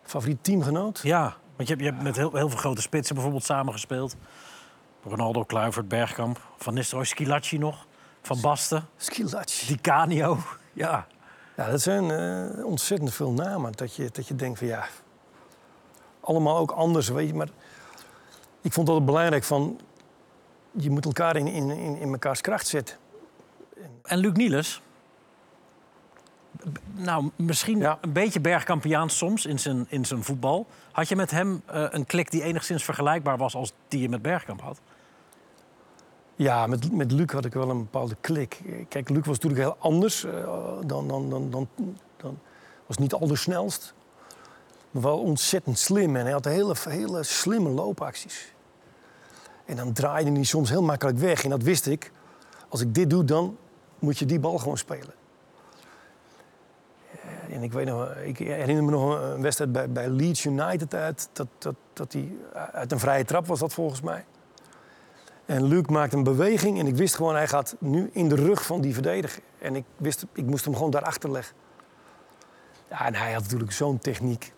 [0.03, 1.01] favoriet teamgenoot?
[1.03, 4.16] Ja, want je hebt, je hebt met heel, heel veel grote spitsen bijvoorbeeld samengespeeld.
[5.03, 7.86] Ronaldo, Kluivert, Bergkamp, Van Nistelrooy, Skilacci nog.
[8.22, 9.66] Van Basten, Skilacci.
[9.66, 10.38] Di Canio.
[10.74, 11.07] Ja,
[11.57, 13.72] Ja, dat zijn eh, ontzettend veel namen.
[13.72, 14.86] Dat je, dat je denkt van ja,
[16.20, 17.34] allemaal ook anders, weet je.
[17.34, 17.48] Maar
[18.61, 19.80] ik vond het altijd belangrijk van,
[20.70, 22.96] je moet elkaar in, in, in, in mekaars kracht zetten.
[24.03, 24.82] En Luc Niels.
[26.94, 27.98] Nou, misschien Ja.
[28.00, 30.66] een beetje bergkampiaans soms in zijn, in zijn voetbal.
[30.92, 34.22] Had je met hem eh, een klik die enigszins vergelijkbaar was als die je met
[34.22, 34.80] Bergkamp had?
[36.36, 38.61] Ja, met, met Luc had ik wel een bepaalde klik.
[38.88, 40.32] Kijk, Luc was natuurlijk heel anders eh,
[40.86, 41.68] dan, dan, dan, dan,
[42.16, 42.38] dan...
[42.86, 43.94] Was niet al de snelst,
[44.90, 46.16] maar wel ontzettend slim.
[46.16, 48.53] En hij had hele, hele slimme loopacties.
[49.64, 51.44] En dan draaide hij soms heel makkelijk weg.
[51.44, 52.12] En dat wist ik.
[52.68, 53.57] Als ik dit doe, dan
[53.98, 55.14] moet je die bal gewoon spelen.
[57.53, 61.28] En ik, weet nog, ik herinner me nog een wedstrijd bij, bij Leeds United uit.
[61.32, 62.32] Dat, dat, dat hij
[62.72, 64.24] uit een vrije trap was dat volgens mij.
[65.46, 68.64] En Luc maakte een beweging en ik wist gewoon, hij gaat nu in de rug
[68.64, 69.42] van die verdediger.
[69.59, 71.57] En ik wist, ik moest hem gewoon daarachter leggen.
[72.90, 74.53] Ja, en hij had natuurlijk zo'n techniek.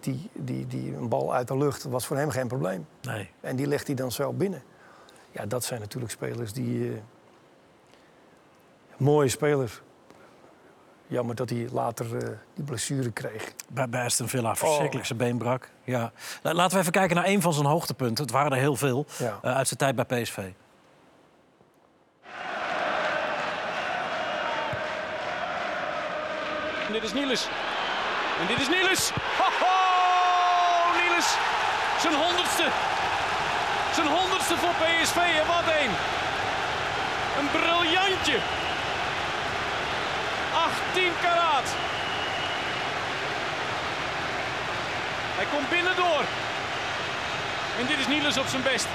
[0.00, 2.86] Die, die, die een bal uit de lucht was voor hem geen probleem.
[3.02, 3.30] Nee.
[3.40, 4.62] En die legt hij dan zo binnen.
[5.30, 6.92] Ja, dat zijn natuurlijk spelers die...
[6.92, 6.98] eh,
[8.96, 9.82] mooie spelers.
[11.12, 13.52] Jammer dat hij later eh, die blessure kreeg.
[13.68, 15.68] Bij, bij Aston Villa verschrikkelijk zijn been brak.
[15.84, 16.12] Ja.
[16.42, 18.24] La- Laten we even kijken naar een van zijn hoogtepunten.
[18.24, 19.38] Het waren er heel veel Ja.
[19.42, 20.38] eh, uit zijn tijd bij PSV.
[26.86, 27.48] En dit is Niels.
[28.40, 29.10] En dit is Niels.
[29.38, 31.00] Ho, ho!
[31.00, 31.28] Niels.
[32.00, 32.66] Zijn honderdste.
[33.94, 35.16] Zijn honderdste voor PSV.
[35.16, 35.92] En wat een.
[37.38, 38.38] Een briljantje.
[40.92, 41.68] 18 karaat.
[45.38, 46.24] Hij komt binnendoor.
[47.78, 48.86] En dit is Niels op zijn best.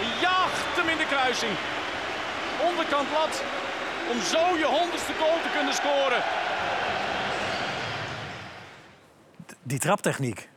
[0.00, 1.54] Hij jaagt hem in de kruising.
[2.68, 3.42] Onderkant lat.
[4.12, 6.22] Om zo je honderdste goal te kunnen scoren.
[9.62, 10.48] Die traptechniek.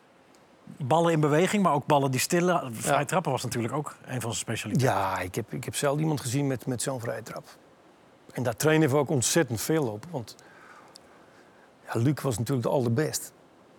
[0.77, 2.75] Ballen in beweging, maar ook ballen die stillen.
[2.75, 4.99] Vrij trappen was natuurlijk ook een van zijn specialiteiten.
[4.99, 7.45] Ja, ik heb, ik heb zelden iemand gezien met, met zo'n vrije trap.
[8.31, 10.05] En daar trainen we ook ontzettend veel op.
[10.11, 10.35] Want
[11.93, 13.31] ja, Luc was natuurlijk de allerbest.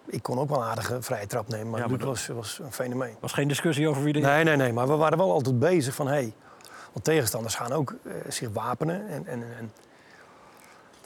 [0.06, 2.58] Ik kon ook wel een aardige vrije trap nemen, maar, Ja, maar Luc was, was
[2.62, 3.14] een fenomeen.
[3.20, 4.18] was geen discussie over wie de...
[4.20, 6.06] Nee, nee, nee, maar we waren wel altijd bezig van...
[6.08, 6.32] Hey,
[6.92, 9.08] want tegenstanders gaan ook eh, zich wapenen.
[9.08, 9.72] En, en, en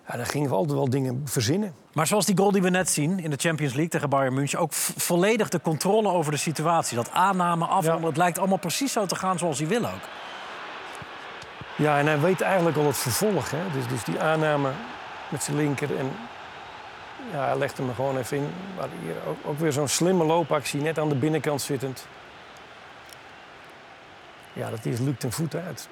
[0.09, 1.75] Ja, daar gingen we altijd wel dingen verzinnen.
[1.93, 4.59] Maar zoals die goal die we net zien in de Champions League tegen Bayern München...
[4.59, 6.97] ook vo- volledig de controle over de situatie.
[6.97, 10.03] Dat aanname, afhandelen, het lijkt allemaal precies zo te gaan zoals hij wil ook.
[11.77, 13.51] Ja, en hij weet eigenlijk al het vervolg.
[13.51, 13.59] Hè?
[13.73, 14.71] Dus, dus die aanname
[15.29, 15.97] met zijn linker.
[15.99, 16.13] En
[17.33, 18.49] ja, hij legt hem er gewoon even in.
[18.77, 22.07] Maar hier ook, ook weer zo'n slimme loopactie, net aan de binnenkant zittend.
[24.53, 25.89] Ja, dat is Luc ten voet uit.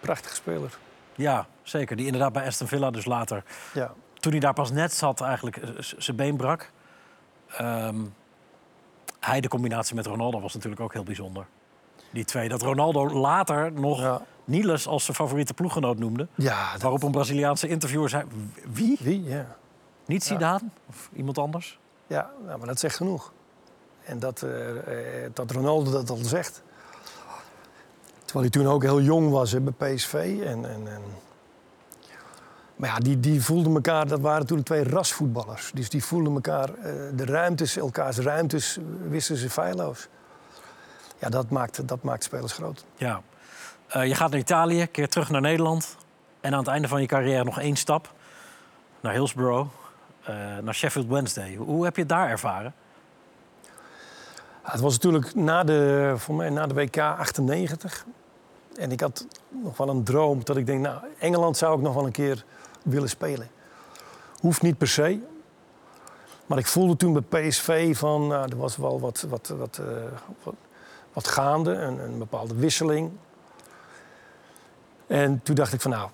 [0.00, 0.78] Prachtige speler.
[1.14, 1.96] Ja, zeker.
[1.96, 3.44] Die inderdaad bij Aston Villa dus later...
[3.72, 3.92] Ja.
[4.14, 6.70] toen hij daar pas net zat, eigenlijk eh, zijn been brak.
[7.48, 8.00] Ehm,
[9.20, 11.46] hij, de combinatie met Ronaldo, was natuurlijk ook heel bijzonder.
[12.10, 12.48] Die twee.
[12.48, 14.22] Dat Ronaldo later nog Ja.
[14.44, 16.28] Niels als zijn favoriete ploeggenoot noemde.
[16.34, 18.24] Ja, dat- Waarop een Braziliaanse interviewer zei...
[18.72, 18.98] Wie?
[19.00, 19.22] Wie?
[19.24, 19.56] Ja.
[20.06, 20.68] Niet Zidane?
[20.88, 21.78] Of iemand anders?
[22.06, 23.32] Ja, nou, maar dat zegt genoeg.
[24.04, 26.62] En dat, eh, eh, dat Ronaldo dat al zegt.
[28.24, 30.14] Terwijl hij toen ook heel jong was hè, bij PSV.
[30.44, 31.02] En, en, en...
[32.76, 35.70] Maar ja, die, die voelden elkaar, dat waren toen twee rasvoetballers.
[35.74, 38.78] Dus die voelden elkaar, eh, de ruimtes, elkaars ruimtes,
[39.08, 40.08] wisten ze feilloos.
[41.18, 42.84] Ja, dat maakt, dat maakt spelers groot.
[42.96, 43.22] Ja.
[43.94, 45.96] Eh, je gaat naar Italië, keer terug naar Nederland.
[46.40, 48.12] En aan het einde van je carrière nog één stap.
[49.00, 49.68] Naar Hillsborough,
[50.22, 51.54] eh, naar Sheffield Wednesday.
[51.54, 52.74] Hoe heb je het daar ervaren?
[54.62, 58.04] Het was natuurlijk na de, voor mij, na de WK 98.
[58.76, 61.94] En ik had nog wel een droom dat ik denk, nou, Engeland zou ik nog
[61.94, 62.44] wel een keer
[62.82, 63.48] willen spelen.
[64.40, 65.20] Hoeft niet per se.
[66.46, 70.52] Maar ik voelde toen bij PSV van, nou, er was wel wat, wat, wat, eh,
[71.12, 73.10] wat gaande, een, een bepaalde wisseling.
[75.06, 76.08] En toen dacht ik van, nou,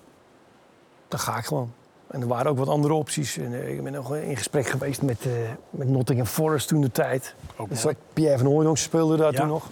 [1.07, 1.73] dan ga ik gewoon.
[2.07, 3.37] En er waren ook wat andere opties.
[3.37, 5.31] En, eh, ik ben nog in gesprek geweest met, eh,
[5.69, 7.35] met Nottingham Forest toen de tijd.
[7.55, 7.85] Ook Dus.
[8.13, 9.39] Pierre van Hooydonk speelde daar Ja.
[9.39, 9.65] toen nog.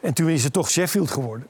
[0.00, 1.46] En toen is het toch Sheffield geworden.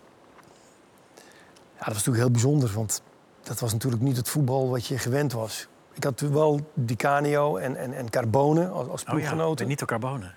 [1.73, 3.03] Ja, dat was natuurlijk heel bijzonder, want
[3.43, 5.69] dat was natuurlijk niet het voetbal wat je gewend was.
[5.93, 9.65] Ik had toen wel Di Canio en, en, en Carbone als, als Oh ja, ploeggenoten.
[9.65, 10.31] Benito Carbone.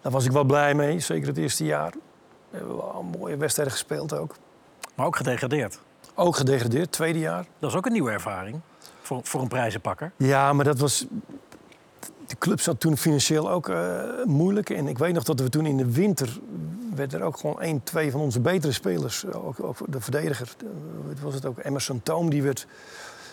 [0.00, 1.90] Daar was ik wel blij mee, zeker het eerste jaar.
[2.50, 4.34] We hebben wel een mooie wedstrijden gespeeld ook.
[4.94, 5.78] Maar ook gedegradeerd.
[6.14, 7.44] Ook gedegradeerd, tweede jaar.
[7.58, 8.60] Dat is ook een nieuwe ervaring
[9.02, 10.12] voor, voor een prijzenpakker.
[10.16, 11.06] Ja, maar dat was.
[12.26, 14.70] De club zat toen financieel ook eh, moeilijk.
[14.70, 16.40] En ik weet nog dat we toen in de winter.
[16.94, 19.24] werd er ook gewoon één, twee van onze betere spelers.
[19.24, 20.48] eh, Ook, ook de verdediger.
[21.22, 21.58] was het ook?
[21.64, 22.66] Emerson Toom, die werd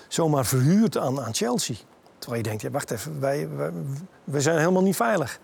[0.08, 1.76] zomaar verhuurd aan, aan Chelsea.
[2.18, 3.72] Terwijl je denkt, ja, wacht even, wij, wij,
[4.24, 5.40] wij zijn helemaal niet veilig.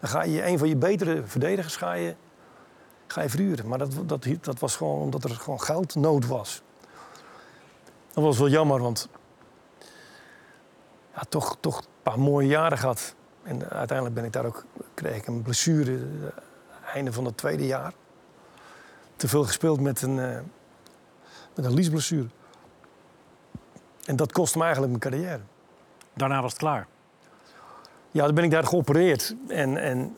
[0.00, 2.14] Dan ga je een van je betere verdedigers ga je,
[3.12, 3.68] ga je verhuren.
[3.68, 6.62] Maar dat, dat, dat was gewoon omdat er gewoon geldnood was.
[8.12, 9.08] Dat was wel jammer, want
[11.14, 13.14] ja, toch, toch een paar mooie jaren gehad.
[13.42, 17.66] En uiteindelijk ben ik daar ook, kreeg ik een blessure eh, einde van het tweede
[17.66, 17.92] jaar.
[19.16, 20.40] Te veel gespeeld met een, eh,
[21.54, 22.28] met een liesblessure.
[24.04, 25.42] En dat kostte me eigenlijk mijn carrière.
[26.12, 26.86] Daarna was het klaar.
[28.10, 29.34] Ja, dan ben ik daar geopereerd.
[29.48, 30.16] En, en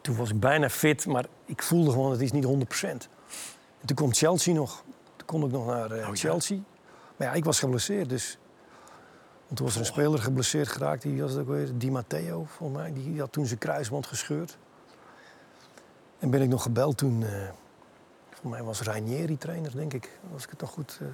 [0.00, 2.48] toen was ik bijna fit, maar ik voelde gewoon dat het is niet 100%.
[3.80, 4.82] En toen kwam Chelsea nog.
[5.16, 6.14] Toen kon ik nog naar eh, ja.
[6.14, 6.58] Chelsea.
[7.16, 8.38] Maar ja, ik was geblesseerd, dus...
[9.44, 12.44] Want toen was er een speler geblesseerd geraakt, die was het ook weer, Di Matteo,
[12.44, 12.92] volgens mij.
[12.92, 14.58] Die had toen zijn kruisband gescheurd.
[16.18, 17.22] En ben ik nog gebeld toen...
[17.22, 17.48] eh
[18.30, 20.18] volgens mij was Ranieri trainer, denk ik.
[20.32, 20.98] Als ik het nog goed...
[21.00, 21.06] eh.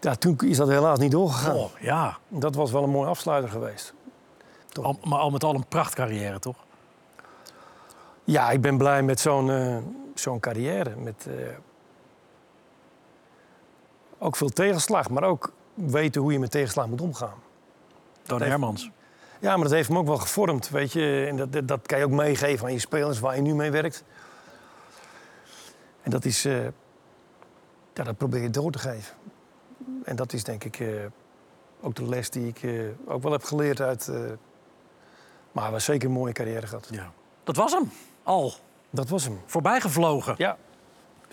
[0.00, 1.56] Ja, toen is dat helaas niet doorgegaan.
[1.56, 2.18] Oh, ja.
[2.28, 3.94] Dat was wel een mooi afsluiter geweest.
[4.82, 6.65] Al, maar al met al een prachtcarrière, toch?
[8.26, 9.76] Ja, ik ben blij met zo'n eh,
[10.14, 10.96] zo'n carrière.
[10.96, 11.34] Met eh,
[14.18, 17.38] ook veel tegenslag, maar ook weten hoe je met tegenslag moet omgaan.
[18.26, 18.90] Heeft- Hermans.
[19.40, 21.26] Ja, maar dat heeft me ook wel gevormd, weet je.
[21.28, 23.70] En dat, dat, dat kan je ook meegeven aan je spelers waar je nu mee
[23.70, 24.04] werkt.
[26.02, 26.44] En dat is...
[26.44, 26.64] eh,
[27.92, 29.14] ja, dat probeer je door te geven.
[30.04, 30.82] En dat is denk ik
[31.80, 34.10] ook de les die ik ook wel heb geleerd uit...
[35.52, 36.88] maar hebben zeker een mooie carrière gehad.
[36.90, 37.12] Ja.
[37.44, 37.90] Dat was hem.
[38.26, 38.52] Al.
[38.90, 39.40] Dat was hem.
[39.46, 40.34] Voorbijgevlogen.
[40.38, 40.56] Ja.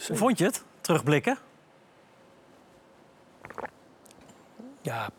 [0.08, 0.64] Hoe vond je het?
[0.82, 1.38] Terugblikken?
[4.82, 5.10] Ja,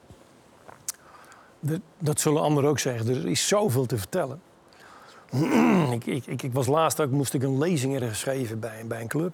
[1.60, 3.08] de- dat zullen anderen ook zeggen.
[3.08, 4.42] Er is zoveel te vertellen.
[5.92, 9.00] ik, ik, ik, ik was laatst ook, moest ik een lezing ergens geven bij, bij
[9.00, 9.32] een club.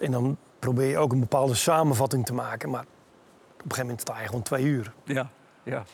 [0.00, 2.70] En dan probeer je ook een bepaalde samenvatting te maken.
[2.70, 2.88] Maar op
[3.56, 4.92] een gegeven moment sta je gewoon twee uur.
[5.04, 5.30] Ja.
[5.62, 5.84] ja.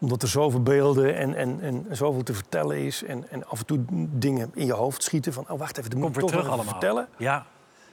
[0.00, 3.02] Omdat er zoveel beelden en, en, en zoveel te vertellen is.
[3.02, 5.44] En, en af en toe dingen in je hoofd schieten van...
[5.50, 6.64] oh, wacht even, dat moet ik toch terug allemaal.
[6.64, 7.08] vertellen.
[7.16, 7.46] Ja.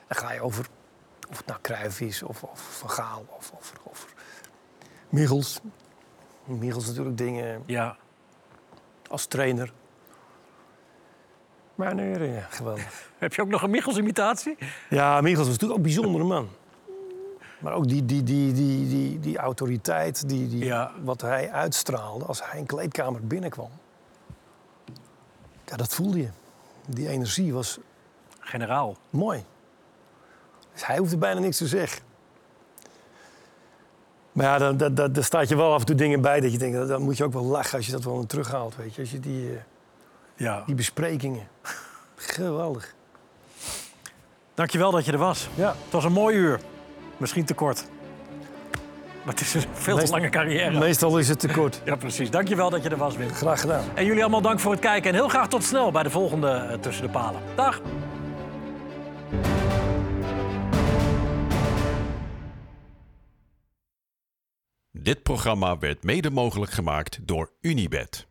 [0.08, 0.66] Dan ga je over
[1.30, 4.10] of het nou Cruijff is of, of Van Gaal of over, over
[5.10, 5.60] Michels.
[6.43, 7.97] Michels natuurlijk dingen Ja.
[9.10, 9.74] als trainer.
[11.76, 13.10] Maar nee, ja, geweldig.
[13.18, 14.58] Heb je ook nog een Michels-imitatie?
[14.89, 16.49] Ja, Michels was natuurlijk ook een bijzondere man.
[17.66, 20.91] Maar ook die, die, die, die, die, die autoriteit, die, die, Ja.
[21.03, 23.70] wat hij uitstraalde als hij een kleedkamer binnenkwam.
[25.66, 26.30] Ja, dat voelde je.
[26.88, 27.78] Die energie was
[28.39, 28.97] Generaal.
[29.09, 29.43] mooi.
[30.74, 32.01] Dus hij hoefde bijna niks te zeggen.
[34.32, 36.51] Maar ja, dan, dan, dan, dan staat je wel af en toe dingen bij dat
[36.51, 36.88] je denkt...
[36.88, 39.01] dan moet je ook wel lachen als je dat wel terughaalt, weet je.
[39.01, 39.55] Als je die, eh,
[40.36, 40.63] Ja.
[40.66, 41.47] die besprekingen.
[42.16, 42.95] Geweldig.
[44.53, 45.49] Dankjewel dat je er was.
[45.55, 45.68] Ja.
[45.84, 46.59] Het was een mooi uur.
[47.18, 47.86] Misschien te kort.
[49.24, 50.80] Maar het is een veel te lange carrière.
[50.80, 51.82] Meestal is het te kort.
[51.86, 52.30] Ja, precies.
[52.30, 53.30] Dankjewel dat je er was, Wim.
[53.30, 53.84] Graag gedaan.
[53.93, 55.09] En jullie allemaal dank voor het kijken.
[55.09, 57.41] En heel graag tot snel bij de volgende eh, Tussen de Palen.
[57.55, 57.82] Dag!
[64.91, 68.28] Dit programma werd mede mogelijk gemaakt door Unibed.